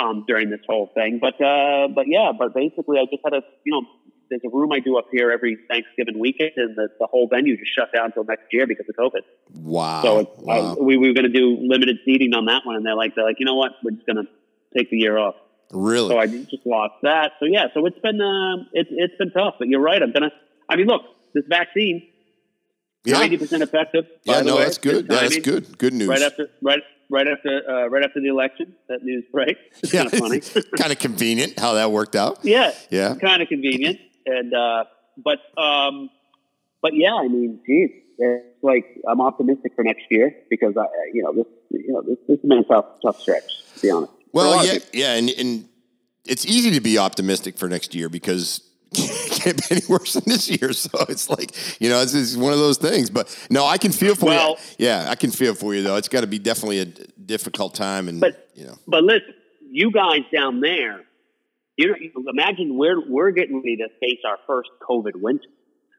um, 0.00 0.24
during 0.26 0.50
this 0.50 0.60
whole 0.66 0.90
thing. 0.94 1.18
But 1.20 1.34
uh, 1.42 1.88
but 1.94 2.06
yeah, 2.08 2.32
but 2.38 2.54
basically, 2.54 2.98
I 2.98 3.04
just 3.10 3.22
had 3.24 3.34
a 3.34 3.42
you 3.64 3.72
know, 3.72 3.82
there's 4.30 4.42
a 4.44 4.50
room 4.50 4.72
I 4.72 4.80
do 4.80 4.98
up 4.98 5.06
here 5.10 5.30
every 5.30 5.56
Thanksgiving 5.68 6.18
weekend, 6.18 6.52
and 6.56 6.76
the, 6.76 6.88
the 6.98 7.06
whole 7.06 7.28
venue 7.28 7.56
just 7.56 7.74
shut 7.74 7.92
down 7.94 8.06
until 8.06 8.24
next 8.24 8.52
year 8.52 8.66
because 8.66 8.86
of 8.88 8.96
COVID. 8.96 9.22
Wow. 9.54 10.02
So 10.02 10.18
it's, 10.20 10.30
wow. 10.38 10.72
uh, 10.72 10.74
we, 10.76 10.96
we 10.96 11.08
were 11.08 11.14
going 11.14 11.30
to 11.30 11.36
do 11.36 11.58
limited 11.60 11.98
seating 12.04 12.34
on 12.34 12.46
that 12.46 12.66
one, 12.66 12.76
and 12.76 12.84
they're 12.84 12.94
like, 12.94 13.14
they're 13.14 13.24
like, 13.24 13.36
you 13.38 13.46
know 13.46 13.56
what, 13.56 13.72
we're 13.82 13.92
just 13.92 14.06
going 14.06 14.24
to 14.24 14.28
take 14.76 14.90
the 14.90 14.98
year 14.98 15.16
off. 15.16 15.34
really? 15.72 16.10
So 16.10 16.18
I 16.18 16.26
just 16.26 16.66
lost 16.66 16.94
that. 17.02 17.32
So 17.40 17.46
yeah, 17.46 17.66
so 17.74 17.86
it's 17.86 17.98
been 18.00 18.20
uh, 18.20 18.64
it's 18.72 18.90
it's 18.92 19.14
been 19.18 19.30
tough. 19.30 19.54
But 19.58 19.68
you're 19.68 19.80
right. 19.80 20.02
I'm 20.02 20.12
gonna. 20.12 20.32
I 20.68 20.76
mean, 20.76 20.86
look, 20.86 21.02
this 21.34 21.44
vaccine, 21.48 22.08
yeah. 23.04 23.18
ninety 23.18 23.36
percent 23.36 23.62
effective. 23.62 24.06
Yeah, 24.24 24.40
no, 24.40 24.56
way. 24.56 24.64
that's 24.64 24.78
good. 24.78 25.06
Yeah, 25.10 25.20
that's 25.20 25.38
good. 25.38 25.78
Good 25.78 25.94
news. 25.94 26.08
Right 26.08 26.22
after 26.22 26.48
right 26.62 26.80
right 27.10 27.26
after 27.26 27.62
uh, 27.68 27.86
right 27.88 28.04
after 28.04 28.20
the 28.20 28.28
election, 28.28 28.74
that 28.88 29.02
news 29.02 29.24
break. 29.32 29.56
It's 29.82 29.92
yeah, 29.92 30.04
kind 30.04 30.12
of 30.14 30.18
funny. 30.18 30.40
kind 30.76 30.92
of 30.92 30.98
convenient 30.98 31.58
how 31.58 31.74
that 31.74 31.90
worked 31.90 32.16
out. 32.16 32.44
Yeah, 32.44 32.72
Yeah. 32.90 33.14
kind 33.14 33.42
of 33.42 33.48
convenient. 33.48 33.98
And 34.26 34.52
uh, 34.54 34.84
but 35.16 35.38
um, 35.56 36.10
but 36.82 36.92
yeah, 36.94 37.14
I 37.14 37.28
mean, 37.28 37.60
geez, 37.66 37.90
it's 38.18 38.62
like 38.62 38.84
I'm 39.08 39.20
optimistic 39.20 39.72
for 39.74 39.82
next 39.84 40.04
year 40.10 40.34
because 40.50 40.76
I, 40.76 40.84
you 41.14 41.22
know, 41.22 41.32
this 41.32 41.46
you 41.70 41.92
know 41.92 42.02
this 42.02 42.18
this 42.28 42.40
has 42.40 42.48
been 42.48 42.58
a 42.58 42.64
tough 42.64 42.86
tough 43.02 43.20
stretch 43.20 43.64
to 43.76 43.80
be 43.80 43.90
honest. 43.90 44.12
For 44.32 44.44
a 44.44 44.48
lot 44.48 44.56
Well, 44.56 44.66
yeah, 44.66 44.78
yeah, 44.92 45.14
and, 45.14 45.30
and 45.30 45.68
it's 46.26 46.44
easy 46.44 46.70
to 46.72 46.80
be 46.80 46.98
optimistic 46.98 47.56
for 47.56 47.68
next 47.68 47.94
year 47.94 48.08
because 48.10 48.67
can't 48.94 49.56
be 49.56 49.76
any 49.76 49.80
worse 49.88 50.14
than 50.14 50.24
this 50.26 50.48
year. 50.48 50.72
So 50.72 50.90
it's 51.08 51.28
like 51.30 51.54
you 51.80 51.88
know, 51.88 52.00
it's, 52.02 52.14
it's 52.14 52.36
one 52.36 52.52
of 52.52 52.58
those 52.58 52.78
things. 52.78 53.10
But 53.10 53.34
no, 53.50 53.64
I 53.66 53.78
can 53.78 53.92
feel 53.92 54.14
for 54.14 54.26
Well- 54.26 54.56
you. 54.78 54.86
Yeah, 54.86 55.06
I 55.08 55.14
can 55.14 55.30
feel 55.30 55.54
for 55.54 55.74
you 55.74 55.82
though. 55.82 55.96
It's 55.96 56.08
got 56.08 56.20
to 56.22 56.26
be 56.26 56.38
definitely 56.38 56.80
a 56.80 56.84
difficult 56.86 57.74
time, 57.74 58.08
and 58.08 58.20
But- 58.20 58.48
you 58.54 58.64
know, 58.66 58.74
But 58.86 59.04
listen, 59.04 59.34
you 59.70 59.90
guys 59.92 60.20
down 60.34 60.60
there, 60.60 61.02
you 61.76 61.88
know, 61.88 62.22
imagine 62.28 62.76
we're 62.76 63.00
we're 63.08 63.30
getting 63.30 63.56
ready 63.56 63.76
to 63.76 63.88
face 64.00 64.20
our 64.26 64.38
first 64.46 64.70
COVID 64.88 65.16
winter, 65.16 65.48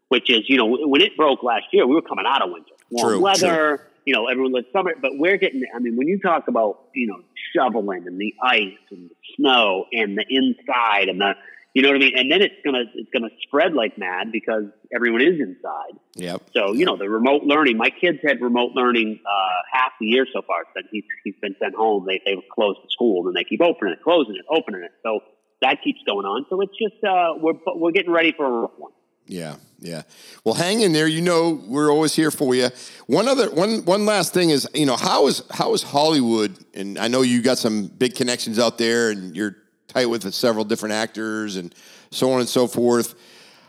which 0.09 0.29
is 0.29 0.41
you 0.49 0.57
know 0.57 0.65
when 0.87 1.01
it 1.01 1.15
broke 1.15 1.43
last 1.43 1.65
year, 1.71 1.85
we 1.87 1.95
were 1.95 2.01
coming 2.01 2.25
out 2.27 2.41
of 2.41 2.51
winter, 2.51 2.73
warm 2.89 3.09
True, 3.13 3.21
weather. 3.21 3.85
You 4.05 4.15
know, 4.15 4.25
everyone 4.27 4.53
lived 4.53 4.67
summer, 4.73 4.95
but 4.99 5.11
we're 5.17 5.37
getting. 5.37 5.61
I 5.75 5.77
mean, 5.79 5.95
when 5.95 6.07
you 6.07 6.19
talk 6.19 6.47
about 6.47 6.79
you 6.95 7.05
know 7.07 7.19
shoveling 7.55 8.07
and 8.07 8.19
the 8.19 8.33
ice 8.41 8.73
and 8.89 9.09
the 9.09 9.15
snow 9.35 9.85
and 9.93 10.17
the 10.17 10.25
inside 10.27 11.09
and 11.09 11.21
the 11.21 11.35
you 11.73 11.83
know 11.83 11.89
what 11.89 11.97
I 11.97 11.99
mean, 11.99 12.17
and 12.17 12.31
then 12.31 12.41
it's 12.41 12.55
gonna 12.65 12.83
it's 12.95 13.09
gonna 13.11 13.29
spread 13.43 13.73
like 13.73 13.97
mad 13.97 14.31
because 14.31 14.63
everyone 14.93 15.21
is 15.21 15.39
inside. 15.39 15.99
yep. 16.15 16.41
So 16.55 16.73
you 16.73 16.85
know 16.85 16.97
the 16.97 17.09
remote 17.09 17.43
learning. 17.43 17.77
My 17.77 17.89
kids 17.89 18.19
had 18.23 18.41
remote 18.41 18.71
learning 18.73 19.19
uh, 19.25 19.55
half 19.71 19.91
the 19.99 20.07
year 20.07 20.25
so 20.33 20.41
far. 20.41 20.65
Since 20.75 20.87
he's 20.91 21.03
he's 21.23 21.35
been 21.41 21.55
sent 21.61 21.75
home, 21.75 22.05
they 22.07 22.21
they 22.25 22.35
closed 22.53 22.79
the 22.83 22.89
school 22.89 23.27
and 23.27 23.35
they 23.35 23.43
keep 23.43 23.61
opening 23.61 23.93
it, 23.93 24.03
closing 24.03 24.35
it, 24.35 24.45
opening 24.49 24.83
it. 24.83 24.91
So 25.03 25.19
that 25.61 25.83
keeps 25.83 25.99
going 26.07 26.25
on. 26.25 26.45
So 26.49 26.61
it's 26.61 26.73
just 26.77 27.03
uh, 27.03 27.33
we're 27.37 27.53
we're 27.75 27.91
getting 27.91 28.11
ready 28.11 28.33
for 28.35 28.45
a 28.45 28.61
rough 28.61 28.77
one. 28.77 28.91
Yeah, 29.29 29.57
yeah. 29.79 30.01
Well, 30.43 30.55
hang 30.55 30.81
in 30.81 30.91
there. 30.91 31.07
You 31.07 31.21
know, 31.21 31.61
we're 31.67 31.91
always 31.91 32.15
here 32.15 32.31
for 32.31 32.55
you. 32.55 32.69
One 33.05 33.27
other, 33.27 33.51
one, 33.51 33.85
one 33.85 34.07
last 34.07 34.33
thing 34.33 34.49
is, 34.49 34.67
you 34.73 34.87
know, 34.87 34.95
how 34.95 35.27
is 35.27 35.43
how 35.51 35.75
is 35.75 35.83
Hollywood? 35.83 36.57
And 36.73 36.97
I 36.97 37.09
know 37.09 37.21
you 37.21 37.43
got 37.43 37.59
some 37.59 37.85
big 37.85 38.15
connections 38.15 38.57
out 38.57 38.79
there, 38.79 39.11
and 39.11 39.35
you're 39.35 39.55
tight 39.89 40.05
with 40.05 40.31
several 40.33 40.63
different 40.63 40.93
actors 40.93 41.57
and 41.57 41.75
so 42.11 42.31
on 42.31 42.39
and 42.39 42.49
so 42.49 42.67
forth. 42.67 43.15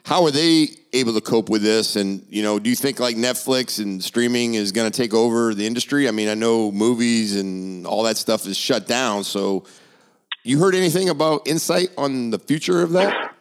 How 0.04 0.24
are 0.24 0.30
they 0.30 0.68
able 0.92 1.12
to 1.14 1.20
cope 1.20 1.48
with 1.48 1.62
this? 1.62 1.96
And 1.96 2.24
you 2.30 2.42
know, 2.42 2.58
do 2.58 2.70
you 2.70 2.76
think 2.76 3.00
like 3.00 3.16
Netflix 3.16 3.80
and 3.82 4.02
streaming 4.02 4.54
is 4.54 4.72
going 4.72 4.90
to 4.90 4.96
take 4.96 5.12
over 5.12 5.54
the 5.54 5.66
industry? 5.66 6.08
I 6.08 6.10
mean, 6.10 6.28
I 6.28 6.34
know 6.34 6.70
movies 6.70 7.36
and 7.36 7.86
all 7.86 8.04
that 8.04 8.16
stuff 8.16 8.46
is 8.46 8.56
shut 8.56 8.86
down. 8.86 9.24
So, 9.24 9.64
you 10.42 10.58
heard 10.58 10.74
anything 10.74 11.10
about 11.10 11.46
insight 11.46 11.90
on 11.98 12.30
the 12.30 12.38
future 12.38 12.82
of 12.82 12.92
that? 12.92 13.34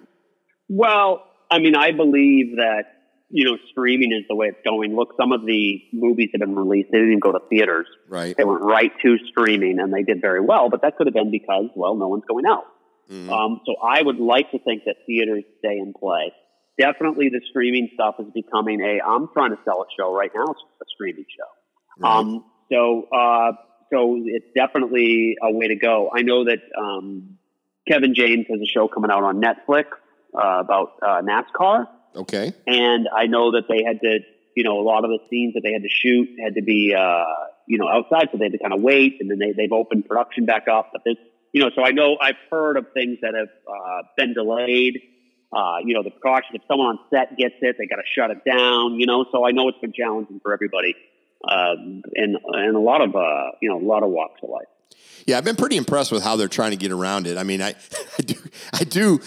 Well, 0.68 1.24
I 1.50 1.60
mean, 1.60 1.76
I 1.76 1.92
believe 1.92 2.58
that 2.58 2.99
you 3.30 3.46
know 3.46 3.58
streaming 3.72 4.12
is 4.12 4.26
the 4.28 4.36
way 4.36 4.48
it's 4.48 4.60
going. 4.64 4.96
Look, 4.96 5.14
some 5.20 5.32
of 5.32 5.46
the 5.46 5.82
movies 5.94 6.30
that 6.34 6.42
have 6.42 6.50
been 6.50 6.56
released, 6.56 6.90
they 6.92 6.98
didn't 6.98 7.12
even 7.12 7.20
go 7.20 7.32
to 7.32 7.40
theaters. 7.50 7.88
Right. 8.08 8.36
They 8.36 8.44
went 8.44 8.62
right 8.62 8.92
to 9.04 9.18
streaming, 9.30 9.80
and 9.80 9.94
they 9.94 10.04
did 10.04 10.22
very 10.22 10.42
well. 10.42 10.70
But 10.70 10.82
that 10.82 10.98
could 10.98 11.08
have 11.08 11.14
been 11.14 11.32
because, 11.32 11.70
well, 11.76 11.96
no 11.96 12.08
one's 12.08 12.26
going 12.28 12.46
out. 12.46 12.66
Mhm. 13.12 13.30
Um, 13.30 13.62
so 13.66 13.76
I 13.84 14.02
would 14.02 14.20
like 14.20 14.52
to 14.52 14.60
think 14.60 14.84
that 14.86 14.96
theaters 15.06 15.44
stay 15.60 15.78
in 15.78 15.94
play. 15.94 16.32
Definitely, 16.78 17.30
the 17.30 17.42
streaming 17.50 17.90
stuff 17.94 18.16
is 18.20 18.28
becoming 18.34 18.82
a. 18.82 19.02
I'm 19.06 19.28
trying 19.34 19.52
to 19.52 19.60
sell 19.66 19.82
a 19.82 19.86
show 20.00 20.14
right 20.14 20.32
now. 20.34 20.44
It's 20.44 20.62
a 20.82 20.86
streaming 20.94 21.26
show. 21.26 21.50
Right. 22.00 22.16
Um, 22.18 22.46
so, 22.72 23.08
uh, 23.12 23.52
so 23.92 24.22
it's 24.26 24.46
definitely 24.56 25.36
a 25.42 25.52
way 25.52 25.68
to 25.70 25.76
go. 25.76 26.10
I 26.16 26.22
know 26.22 26.46
that 26.46 26.60
um, 26.78 27.38
Kevin 27.88 28.14
James 28.14 28.46
has 28.50 28.60
a 28.62 28.66
show 28.66 28.88
coming 28.88 29.12
out 29.12 29.24
on 29.24 29.42
Netflix 29.42 29.86
uh, 30.34 30.60
about 30.60 30.94
uh, 31.02 31.22
NASCAR, 31.22 31.88
okay. 32.16 32.54
and 32.68 33.08
I 33.16 33.28
know 33.28 33.52
that 33.52 33.64
they 33.68 33.84
had 33.86 34.02
to, 34.02 34.20
you 34.56 34.64
know, 34.64 34.80
a 34.80 34.86
lot 34.86 35.04
of 35.04 35.10
the 35.10 35.20
scenes 35.30 35.54
that 35.54 35.62
they 35.64 35.74
had 35.74 35.84
to 35.84 35.90
shoot 35.90 36.30
had 36.44 36.56
to 36.56 36.62
be, 36.62 36.94
uh, 36.98 37.24
you 37.68 37.78
know, 37.78 37.88
outside, 37.88 38.30
so 38.32 38.38
they 38.38 38.46
had 38.46 38.54
to 38.54 38.60
kind 38.60 38.74
of 38.74 38.82
wait, 38.82 39.18
and 39.20 39.30
then 39.30 39.40
they 39.40 39.54
they've 39.56 39.72
opened 39.72 40.08
production 40.08 40.46
back 40.46 40.68
up. 40.68 40.90
But 40.92 41.04
this, 41.06 41.16
you 41.54 41.62
know, 41.62 41.70
so 41.76 41.84
I 41.84 41.92
know 41.92 42.18
I've 42.20 42.40
heard 42.50 42.78
of 42.78 42.88
things 42.94 43.20
that 43.22 43.34
have 43.36 43.50
uh, 43.68 44.04
been 44.18 44.34
delayed. 44.34 45.02
Uh, 45.52 45.80
you 45.84 45.96
know, 45.96 46.04
the 46.04 46.12
precautions. 46.12 46.52
If 46.54 46.62
someone 46.68 46.88
on 46.90 47.00
set 47.10 47.36
gets 47.36 47.56
it, 47.62 47.76
they 47.80 47.88
got 47.88 47.96
to 47.96 48.04
shut 48.16 48.30
it 48.30 48.46
down. 48.46 49.00
You 49.00 49.08
know, 49.08 49.26
so 49.32 49.46
I 49.46 49.52
know 49.52 49.68
it's 49.70 49.80
been 49.80 49.94
challenging 49.94 50.40
for 50.42 50.54
everybody, 50.54 50.96
um, 51.48 52.04
and 52.14 52.38
and 52.48 52.76
a 52.76 52.80
lot 52.80 53.02
of 53.02 53.16
uh, 53.16 53.52
you 53.62 53.70
know, 53.70 53.80
a 53.80 53.86
lot 53.86 54.04
of 54.04 54.10
walks 54.10 54.42
of 54.44 54.50
life. 54.50 54.68
Yeah, 55.26 55.38
I've 55.38 55.44
been 55.44 55.56
pretty 55.56 55.78
impressed 55.78 56.12
with 56.12 56.24
how 56.24 56.36
they're 56.36 56.48
trying 56.48 56.72
to 56.72 56.78
get 56.78 56.92
around 56.92 57.28
it. 57.28 57.38
I 57.38 57.44
mean, 57.44 57.62
I, 57.62 57.76
I 58.20 58.22
do, 58.22 58.36
I 58.74 58.84
do 58.84 59.20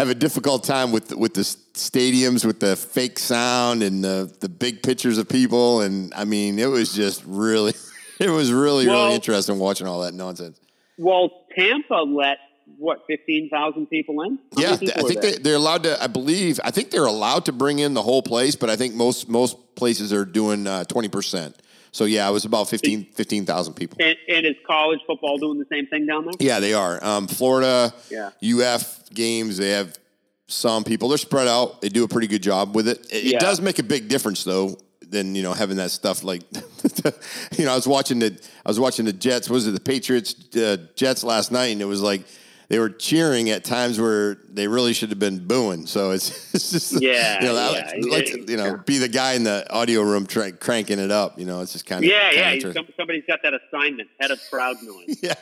have 0.00 0.08
a 0.08 0.14
difficult 0.14 0.64
time 0.64 0.92
with 0.92 1.14
with 1.14 1.34
the 1.34 1.42
stadiums 1.42 2.44
with 2.44 2.58
the 2.58 2.74
fake 2.74 3.18
sound 3.18 3.82
and 3.82 4.02
the 4.02 4.34
the 4.40 4.48
big 4.48 4.82
pictures 4.82 5.18
of 5.18 5.28
people, 5.28 5.82
and 5.82 6.12
I 6.14 6.24
mean, 6.24 6.58
it 6.58 6.68
was 6.68 6.92
just 6.92 7.22
really, 7.26 7.74
it 8.18 8.30
was 8.30 8.52
really 8.52 8.86
Well- 8.86 9.04
really 9.04 9.14
interesting 9.14 9.58
watching 9.58 9.86
all 9.86 10.00
that 10.02 10.14
nonsense. 10.14 10.58
Well, 10.98 11.30
Tampa 11.56 11.94
let 11.94 12.38
what 12.78 13.04
fifteen 13.06 13.48
thousand 13.50 13.86
people 13.86 14.22
in. 14.22 14.38
How 14.54 14.62
yeah, 14.62 14.76
people 14.76 15.04
I 15.04 15.08
think 15.08 15.20
they, 15.22 15.32
they're 15.32 15.56
allowed 15.56 15.82
to. 15.84 16.02
I 16.02 16.06
believe. 16.06 16.60
I 16.64 16.70
think 16.70 16.90
they're 16.90 17.06
allowed 17.06 17.46
to 17.46 17.52
bring 17.52 17.78
in 17.78 17.94
the 17.94 18.02
whole 18.02 18.22
place, 18.22 18.56
but 18.56 18.70
I 18.70 18.76
think 18.76 18.94
most 18.94 19.28
most 19.28 19.74
places 19.76 20.12
are 20.12 20.24
doing 20.24 20.66
uh, 20.66 20.84
twenty 20.84 21.08
percent. 21.08 21.56
So 21.92 22.04
yeah, 22.04 22.28
it 22.28 22.32
was 22.32 22.44
about 22.44 22.68
15 22.68 23.06
15,000 23.14 23.74
people. 23.74 23.98
And, 24.00 24.16
and 24.28 24.46
is 24.46 24.54
college 24.66 25.00
football 25.06 25.38
doing 25.38 25.58
the 25.58 25.66
same 25.70 25.86
thing 25.86 26.06
down 26.06 26.24
there? 26.24 26.34
Yeah, 26.38 26.60
they 26.60 26.72
are. 26.74 27.02
Um, 27.04 27.26
Florida, 27.26 27.92
Yeah. 28.10 28.30
UF 28.42 29.10
games, 29.12 29.56
they 29.56 29.70
have 29.70 29.98
some 30.46 30.84
people. 30.84 31.08
They're 31.08 31.18
spread 31.18 31.48
out. 31.48 31.80
They 31.80 31.88
do 31.88 32.04
a 32.04 32.08
pretty 32.08 32.26
good 32.26 32.42
job 32.42 32.74
with 32.74 32.88
it. 32.88 33.06
It, 33.12 33.24
Yeah. 33.24 33.36
it 33.36 33.40
does 33.40 33.60
make 33.60 33.78
a 33.78 33.82
big 33.84 34.08
difference 34.08 34.44
though 34.44 34.78
than 35.08 35.34
you 35.34 35.42
know 35.42 35.52
having 35.52 35.76
that 35.78 35.90
stuff 35.90 36.22
like 36.22 36.42
you 37.58 37.64
know 37.64 37.72
I 37.72 37.74
was 37.74 37.88
watching 37.88 38.20
the 38.20 38.38
I 38.64 38.68
was 38.70 38.78
watching 38.78 39.04
the 39.04 39.12
Jets. 39.12 39.48
What 39.50 39.54
was 39.56 39.66
it 39.66 39.72
the 39.72 39.80
Patriots 39.80 40.34
uh, 40.56 40.76
Jets 40.94 41.24
last 41.24 41.50
night, 41.50 41.72
and 41.72 41.82
it 41.82 41.86
was 41.86 42.00
like 42.02 42.22
they 42.70 42.78
were 42.78 42.88
cheering 42.88 43.50
at 43.50 43.64
times 43.64 44.00
where 44.00 44.36
they 44.48 44.66
really 44.68 44.92
should 44.94 45.10
have 45.10 45.18
been 45.18 45.44
booing. 45.46 45.86
So 45.86 46.12
it's, 46.12 46.30
it's 46.54 46.70
just 46.70 47.02
Yeah, 47.02 47.40
you 47.42 47.48
know, 47.48 47.54
yeah. 47.54 47.92
like, 48.00 48.04
like 48.10 48.24
to, 48.26 48.44
you 48.50 48.56
know 48.56 48.76
be 48.86 48.96
the 48.98 49.08
guy 49.08 49.34
in 49.34 49.42
the 49.44 49.66
audio 49.70 50.02
room 50.02 50.24
try, 50.24 50.52
cranking 50.52 50.98
it 51.00 51.10
up. 51.10 51.38
You 51.38 51.44
know, 51.46 51.60
it's 51.60 51.72
just 51.72 51.84
kind 51.84 52.02
of 52.04 52.08
Yeah, 52.10 52.30
yeah. 52.30 52.72
some- 52.72 52.86
Somebody's 52.96 53.24
got 53.26 53.40
that 53.42 53.54
assignment, 53.54 54.08
head 54.20 54.30
of 54.30 54.40
crowd 54.50 54.76
noise. 54.82 55.18
yeah, 55.22 55.34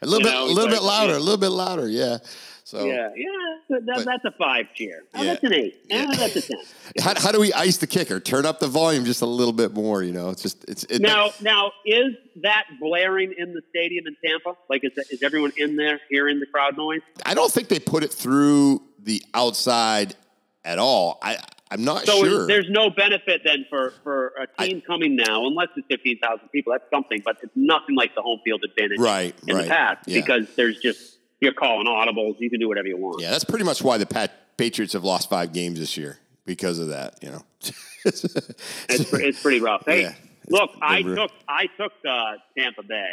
a 0.00 0.06
little 0.06 0.20
You 0.20 0.24
bit, 0.26 0.32
know, 0.32 0.44
a 0.44 0.46
little 0.46 0.64
it's 0.70 0.76
bit 0.76 0.82
like- 0.82 0.98
louder, 1.00 1.12
yeah. 1.12 1.18
a 1.18 1.24
little 1.26 1.36
bit 1.38 1.48
louder. 1.48 1.88
Yeah. 1.88 2.18
So 2.66 2.84
Yeah, 2.84 3.10
yeah. 3.14 3.26
That, 3.68 3.86
But- 3.86 4.04
that's 4.06 4.24
a 4.24 4.32
five 4.32 4.66
cheer. 4.74 5.04
Oh, 5.14 5.22
Yeah. 5.22 5.30
that's 5.34 5.44
an 5.44 5.52
eight. 5.54 5.76
Yeah. 5.88 6.06
Oh, 6.10 6.16
that's 6.16 6.34
a 6.34 6.40
ten. 6.42 6.58
How, 7.00 7.14
how 7.16 7.30
do 7.30 7.38
we 7.38 7.52
ice 7.52 7.76
the 7.76 7.86
kicker? 7.86 8.18
Turn 8.18 8.44
up 8.44 8.58
the 8.58 8.66
volume 8.66 9.04
just 9.04 9.22
a 9.22 9.26
little 9.26 9.52
bit 9.52 9.72
more. 9.72 10.02
You 10.02 10.10
know, 10.12 10.30
it's 10.30 10.42
just 10.42 10.64
it's 10.68 10.82
it, 10.84 11.00
Now, 11.00 11.30
now, 11.40 11.70
is 11.84 12.14
that 12.42 12.64
blaring 12.80 13.32
in 13.38 13.54
the 13.54 13.62
stadium 13.70 14.06
in 14.08 14.16
Tampa? 14.24 14.58
Like, 14.68 14.82
is, 14.82 14.98
is 15.10 15.22
everyone 15.22 15.52
in 15.56 15.76
there 15.76 16.00
hearing 16.10 16.40
the 16.40 16.46
crowd 16.46 16.76
noise? 16.76 17.02
I 17.24 17.34
don't 17.34 17.52
think 17.52 17.68
they 17.68 17.78
put 17.78 18.02
it 18.02 18.12
through 18.12 18.82
the 19.00 19.22
outside 19.32 20.16
at 20.64 20.80
all. 20.80 21.20
I 21.22 21.38
I'm 21.70 21.84
not 21.84 22.04
So 22.04 22.24
sure. 22.24 22.46
there's 22.48 22.68
no 22.68 22.90
benefit 22.90 23.42
then 23.44 23.64
for, 23.70 23.92
for 24.02 24.32
a 24.40 24.64
team 24.64 24.82
coming 24.84 25.14
now, 25.14 25.46
unless 25.46 25.68
it's 25.76 25.86
15,000 25.88 26.48
people. 26.48 26.72
That's 26.72 26.88
something, 26.92 27.20
but 27.24 27.36
it's 27.42 27.52
nothing 27.56 27.94
like 27.96 28.14
the 28.16 28.22
home 28.22 28.40
field 28.44 28.62
advantage 28.64 28.98
Right, 28.98 29.34
in 29.46 29.54
right. 29.56 29.62
the 29.64 29.68
past 29.68 30.08
Yeah. 30.08 30.20
because 30.20 30.46
there's 30.56 30.78
just, 30.80 31.15
you're 31.40 31.52
calling 31.52 31.86
audibles. 31.86 32.36
You 32.40 32.50
can 32.50 32.60
do 32.60 32.68
whatever 32.68 32.88
you 32.88 32.96
want. 32.96 33.20
yeah, 33.20 33.30
that's 33.30 33.44
pretty 33.44 33.64
much 33.64 33.82
why 33.82 33.98
the 33.98 34.06
Pat 34.06 34.56
Patriots 34.56 34.92
have 34.94 35.04
lost 35.04 35.28
five 35.30 35.52
games 35.52 35.78
this 35.78 35.96
year 35.96 36.18
because 36.44 36.78
of 36.78 36.88
that. 36.88 37.22
You 37.22 37.30
know. 37.30 37.42
It's, 38.08 39.12
it's 39.12 39.42
pretty 39.42 39.60
rough. 39.60 39.82
Hey, 39.84 40.02
Yeah. 40.02 40.14
look, 40.48 40.70
I 40.80 41.02
took 41.02 41.30
I 41.48 41.66
took 41.76 41.92
uh, 42.08 42.34
Tampa 42.56 42.84
Bay, 42.84 43.08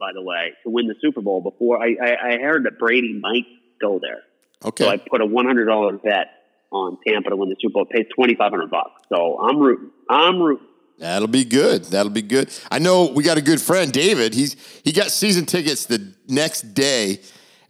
by 0.00 0.12
the 0.14 0.22
way, 0.22 0.52
to 0.64 0.70
win 0.70 0.86
the 0.88 0.94
Super 1.02 1.20
Bowl 1.20 1.42
before. 1.42 1.82
I, 1.82 1.96
I, 2.02 2.28
I 2.34 2.38
heard 2.38 2.64
that 2.64 2.78
Brady 2.78 3.12
might 3.20 3.44
go 3.78 4.00
there, 4.00 4.22
okay. 4.64 4.84
so 4.84 4.90
I 4.90 4.96
put 4.96 5.20
a 5.20 5.26
one 5.26 5.44
hundred 5.44 5.66
dollar 5.66 5.98
bet 5.98 6.28
on 6.72 6.96
Tampa 7.06 7.28
to 7.28 7.36
win 7.36 7.50
the 7.50 7.56
Super 7.60 7.74
Bowl. 7.74 7.82
It 7.82 7.94
pays 7.94 8.06
twenty 8.14 8.36
five 8.36 8.50
hundred 8.50 8.70
bucks. 8.70 9.02
So 9.10 9.38
I'm 9.38 9.58
rooting. 9.58 9.90
I'm 10.08 10.40
rooting. 10.40 10.66
That'll 10.98 11.28
be 11.28 11.44
good. 11.44 11.84
That'll 11.84 12.10
be 12.10 12.22
good. 12.22 12.50
I 12.70 12.78
know 12.78 13.10
we 13.10 13.22
got 13.22 13.36
a 13.36 13.42
good 13.42 13.60
friend, 13.60 13.92
David. 13.92 14.32
He's 14.32 14.56
he 14.82 14.92
got 14.92 15.10
season 15.10 15.44
tickets 15.44 15.84
the 15.84 16.14
next 16.26 16.72
day 16.72 17.20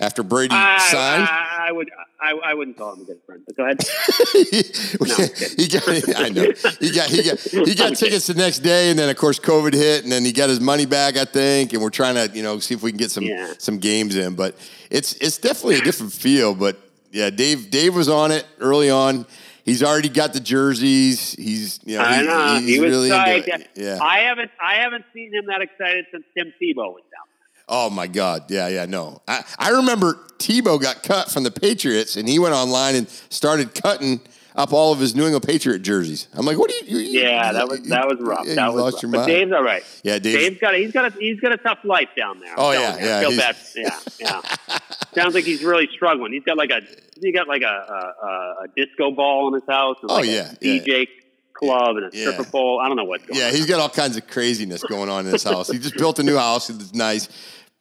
after 0.00 0.22
Brady 0.22 0.54
I, 0.54 0.78
signed. 0.78 1.28
I, 1.28 1.68
I 1.68 1.72
would. 1.72 1.90
I, 2.20 2.32
I 2.32 2.54
wouldn't 2.54 2.76
call 2.76 2.94
him 2.94 3.02
a 3.02 3.04
good 3.04 3.20
friend. 3.26 3.42
But 3.46 3.56
go 3.56 3.64
ahead. 3.64 3.78
he 5.56 5.68
got, 5.68 6.18
I 6.18 6.28
know. 6.30 6.52
He 6.80 6.90
got, 6.90 7.08
he 7.08 7.22
got, 7.22 7.38
he 7.38 7.74
got 7.76 7.96
tickets 7.96 8.26
the 8.26 8.34
next 8.34 8.58
day, 8.60 8.90
and 8.90 8.98
then 8.98 9.08
of 9.08 9.16
course 9.16 9.38
COVID 9.38 9.72
hit, 9.72 10.02
and 10.02 10.10
then 10.10 10.24
he 10.24 10.32
got 10.32 10.48
his 10.48 10.60
money 10.60 10.84
back, 10.84 11.16
I 11.16 11.24
think. 11.24 11.72
And 11.72 11.82
we're 11.82 11.90
trying 11.90 12.16
to, 12.16 12.34
you 12.36 12.42
know, 12.42 12.58
see 12.58 12.74
if 12.74 12.82
we 12.82 12.90
can 12.90 12.98
get 12.98 13.10
some 13.12 13.24
Yeah. 13.24 13.54
some 13.58 13.78
games 13.78 14.16
in. 14.16 14.34
But 14.34 14.56
it's 14.90 15.14
it's 15.14 15.38
definitely 15.38 15.76
a 15.76 15.82
different 15.82 16.12
feel. 16.12 16.54
But 16.54 16.76
yeah, 17.12 17.30
Dave 17.30 17.70
Dave 17.70 17.94
was 17.94 18.08
on 18.08 18.32
it 18.32 18.46
early 18.58 18.90
on. 18.90 19.26
He's 19.64 19.82
already 19.82 20.08
got 20.08 20.32
the 20.32 20.40
jerseys. 20.40 21.32
He's 21.34 21.78
you 21.84 21.98
know, 21.98 22.04
I 22.04 22.16
he- 22.20 22.26
know 22.26 22.54
he's 22.58 22.68
he 22.68 22.80
was 22.80 22.90
really 22.90 23.10
into 23.10 23.54
it. 23.54 23.70
Yeah. 23.74 23.98
I 24.02 24.20
haven't. 24.20 24.50
I 24.60 24.74
haven't 24.76 25.04
seen 25.14 25.32
him 25.32 25.46
that 25.46 25.60
excited 25.60 26.06
since 26.10 26.24
Tim 26.36 26.52
Tebow 26.60 26.94
was 26.94 27.02
down. 27.12 27.26
Oh 27.68 27.90
my 27.90 28.06
God! 28.06 28.44
Yeah, 28.50 28.68
yeah, 28.68 28.86
no. 28.86 29.20
I, 29.28 29.44
I 29.58 29.70
remember 29.70 30.18
Tebow 30.38 30.80
got 30.80 31.02
cut 31.02 31.30
from 31.30 31.42
the 31.44 31.50
Patriots, 31.50 32.16
and 32.16 32.28
he 32.28 32.38
went 32.38 32.54
online 32.54 32.94
and 32.94 33.08
started 33.08 33.74
cutting 33.74 34.20
up 34.56 34.72
all 34.72 34.92
of 34.92 34.98
his 34.98 35.14
New 35.14 35.24
England 35.24 35.44
Patriot 35.44 35.80
jerseys. 35.80 36.26
I'm 36.34 36.44
like, 36.46 36.58
what 36.58 36.68
do 36.70 36.76
you? 36.86 36.98
you 36.98 37.20
Yeah, 37.20 37.48
you- 37.48 37.52
that 37.54 37.68
was 37.68 37.80
that 37.82 38.06
was 38.08 38.18
rough. 38.20 38.46
yeah, 38.46 38.54
that 38.54 38.66
you 38.68 38.72
was 38.72 38.82
lost 38.82 38.94
rough. 38.94 39.02
your 39.02 39.12
But. 39.12 39.26
Dave's 39.26 39.52
all 39.52 39.62
right. 39.62 39.84
Yeah, 40.02 40.18
Dave- 40.18 40.38
Dave's 40.38 40.58
got 40.60 40.74
a, 40.74 40.78
he's 40.78 40.92
got 40.92 41.04
a 41.14 41.18
he's 41.18 41.40
got 41.40 41.52
a 41.52 41.56
tough 41.58 41.78
life 41.84 42.08
down 42.16 42.40
there. 42.40 42.54
Oh, 42.56 42.72
yeah, 42.72 42.96
yeah, 42.98 43.18
I 43.18 43.20
feel 43.28 43.36
bad. 43.38 43.56
Yeah, 43.76 43.98
yeah. 44.18 44.78
Sounds 45.14 45.34
like 45.34 45.44
he's 45.44 45.62
really 45.62 45.88
struggling. 45.92 46.32
He's 46.32 46.44
got 46.44 46.56
like 46.56 46.70
a 46.70 46.80
he 47.20 47.32
got 47.32 47.46
like 47.48 47.62
a 47.62 47.66
a, 47.66 48.64
a, 48.64 48.68
disco 48.76 49.10
ball 49.10 49.48
in 49.48 49.60
his 49.60 49.68
house. 49.68 49.96
And 50.02 50.10
Oh, 50.10 50.14
like 50.14 50.26
yeah, 50.26 50.52
a 50.52 50.64
DJ 50.64 51.08
club 51.54 51.96
and 51.96 52.12
a 52.12 52.16
Yeah. 52.16 52.32
stripper 52.32 52.50
pole. 52.50 52.80
I 52.80 52.86
don't 52.88 52.96
know 52.96 53.04
what's 53.04 53.24
going 53.26 53.38
Yeah, 53.38 53.48
on. 53.48 53.54
he's 53.54 53.66
got 53.66 53.80
all 53.80 53.88
kinds 53.88 54.16
of 54.16 54.26
craziness 54.28 54.82
going 54.84 55.08
on 55.08 55.26
in 55.26 55.32
his 55.32 55.42
house. 55.44 55.68
He 55.70 55.78
just 55.78 55.96
built 55.96 56.18
a 56.18 56.22
new 56.22 56.36
house. 56.36 56.70
It's 56.70 56.94
nice, 56.94 57.28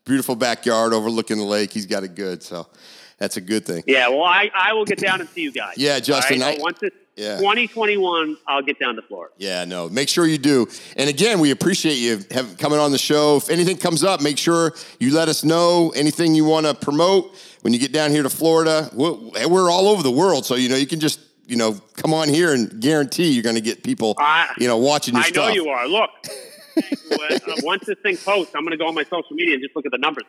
beautiful 0.07 0.35
backyard 0.35 0.93
overlooking 0.93 1.37
the 1.37 1.43
lake. 1.43 1.71
He's 1.71 1.85
got 1.85 2.03
it 2.03 2.15
good, 2.15 2.41
so 2.41 2.67
that's 3.17 3.37
a 3.37 3.41
good 3.41 3.65
thing. 3.65 3.83
Yeah, 3.85 4.07
well, 4.09 4.23
I, 4.23 4.49
I 4.55 4.73
will 4.73 4.85
get 4.85 4.99
down 4.99 5.19
and 5.21 5.29
see 5.29 5.41
you 5.41 5.51
guys. 5.51 5.73
Yeah, 5.77 5.99
Juston, 5.99 6.41
right? 6.41 6.57
I- 6.57 6.61
once 6.61 6.79
it's 6.81 6.95
Yeah. 7.15 7.37
2021, 7.37 8.37
I'll 8.47 8.61
get 8.61 8.79
down 8.79 8.95
to 8.95 9.01
Florida. 9.01 9.33
Yeah, 9.37 9.65
no. 9.65 9.89
Make 9.89 10.07
sure 10.09 10.25
you 10.27 10.37
do. 10.37 10.67
And 10.95 11.09
again, 11.09 11.39
we 11.39 11.51
appreciate 11.51 11.95
you 11.95 12.19
have, 12.31 12.57
coming 12.57 12.79
on 12.79 12.91
the 12.91 12.97
show. 12.97 13.37
If 13.37 13.49
anything 13.49 13.77
comes 13.77 14.03
up, 14.03 14.21
make 14.21 14.37
sure 14.37 14.73
you 14.99 15.13
let 15.13 15.27
us 15.27 15.43
know. 15.43 15.91
Anything 15.95 16.35
you 16.35 16.45
want 16.45 16.65
to 16.67 16.73
promote 16.73 17.35
when 17.61 17.73
you 17.73 17.79
get 17.79 17.91
down 17.91 18.11
here 18.11 18.23
to 18.23 18.29
Florida, 18.29 18.89
we're, 18.93 19.47
we're 19.47 19.69
all 19.71 19.87
over 19.87 20.03
the 20.03 20.11
world, 20.11 20.45
so 20.45 20.55
you 20.55 20.69
know 20.69 20.75
you 20.75 20.87
can 20.87 20.99
just 20.99 21.19
you 21.47 21.55
know 21.55 21.73
come 21.95 22.13
on 22.13 22.27
here 22.29 22.53
and 22.53 22.79
guarantee 22.81 23.29
you're 23.31 23.41
going 23.43 23.55
to 23.55 23.61
get 23.61 23.81
people 23.83 24.13
I- 24.19 24.53
you 24.59 24.67
know 24.67 24.77
watching 24.77 25.15
your 25.15 25.23
I 25.23 25.29
stuff. 25.29 25.47
know 25.49 25.53
you 25.55 25.67
are. 25.69 25.87
Look, 25.87 26.09
Um, 26.77 27.55
once 27.63 27.85
this 27.85 27.97
thing 27.99 28.17
posts, 28.17 28.53
I'm 28.55 28.61
going 28.61 28.71
to 28.71 28.77
go 28.77 28.87
on 28.87 28.95
my 28.95 29.03
social 29.03 29.31
media 29.31 29.55
and 29.55 29.63
just 29.63 29.75
look 29.75 29.85
at 29.85 29.91
the 29.91 29.97
numbers 29.97 30.25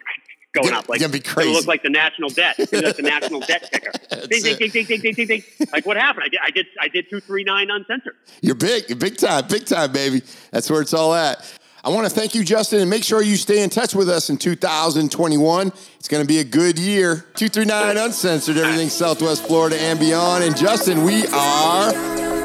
going 0.52 0.72
up. 0.72 0.88
Like 0.88 1.00
be 1.00 1.18
It'll 1.18 1.52
look 1.52 1.66
like 1.66 1.82
the 1.82 1.90
national 1.90 2.30
debt. 2.30 2.58
Like 2.58 2.96
the 2.96 3.02
national 3.02 3.40
debt 3.40 3.68
ticker. 3.72 3.90
Ding, 4.26 4.42
ding, 4.42 4.56
ding, 4.56 4.70
ding, 4.70 4.84
ding, 4.86 5.00
ding, 5.00 5.14
ding, 5.14 5.26
ding. 5.26 5.42
Like 5.72 5.86
what 5.86 5.96
happened? 5.96 6.24
I 6.26 6.28
did, 6.28 6.40
I 6.42 6.50
did, 6.50 6.66
I 6.80 6.88
did 6.88 7.10
two, 7.10 7.20
three, 7.20 7.44
nine 7.44 7.70
uncensored. 7.70 8.16
You're 8.40 8.54
big, 8.54 8.88
you're 8.88 8.98
big 8.98 9.18
time, 9.18 9.46
big 9.48 9.66
time, 9.66 9.92
baby. 9.92 10.22
That's 10.50 10.70
where 10.70 10.80
it's 10.80 10.94
all 10.94 11.14
at. 11.14 11.58
I 11.84 11.90
want 11.90 12.08
to 12.08 12.10
thank 12.10 12.34
you, 12.34 12.42
Juston, 12.42 12.80
and 12.80 12.90
make 12.90 13.04
sure 13.04 13.22
you 13.22 13.36
stay 13.36 13.62
in 13.62 13.70
touch 13.70 13.94
with 13.94 14.08
us 14.08 14.30
in 14.30 14.36
2021. 14.36 15.68
It's 15.98 16.08
going 16.08 16.22
to 16.22 16.26
be 16.26 16.40
a 16.40 16.44
good 16.44 16.78
year. 16.78 17.26
239 17.36 17.96
Uncensored, 17.96 18.56
everything 18.56 18.88
Southwest 18.88 19.46
Florida 19.46 19.80
and 19.80 19.98
beyond. 19.98 20.42
And 20.42 20.54
Juston, 20.54 21.06
we 21.06 21.26
are 21.28 21.94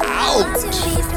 out. 0.06 1.13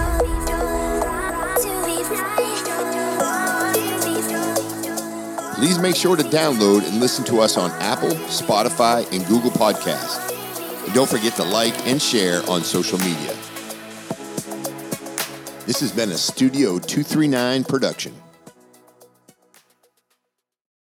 Please 5.57 5.79
make 5.79 5.95
sure 5.95 6.15
to 6.15 6.21
download 6.21 6.87
and 6.87 6.99
listen 6.99 7.25
to 7.25 7.39
us 7.39 7.57
on 7.57 7.71
Apple, 7.81 8.11
Spotify, 8.29 9.11
and 9.11 9.25
Google 9.25 9.49
Podcasts. 9.49 10.31
And 10.85 10.93
don't 10.93 11.09
forget 11.09 11.33
to 11.33 11.43
like 11.43 11.73
and 11.87 11.99
share 11.99 12.47
on 12.47 12.61
social 12.61 12.99
media. 12.99 13.35
This 15.65 15.79
has 15.79 15.91
been 15.91 16.11
a 16.11 16.17
Studio 16.17 16.77
239 16.77 17.63
production. 17.63 18.13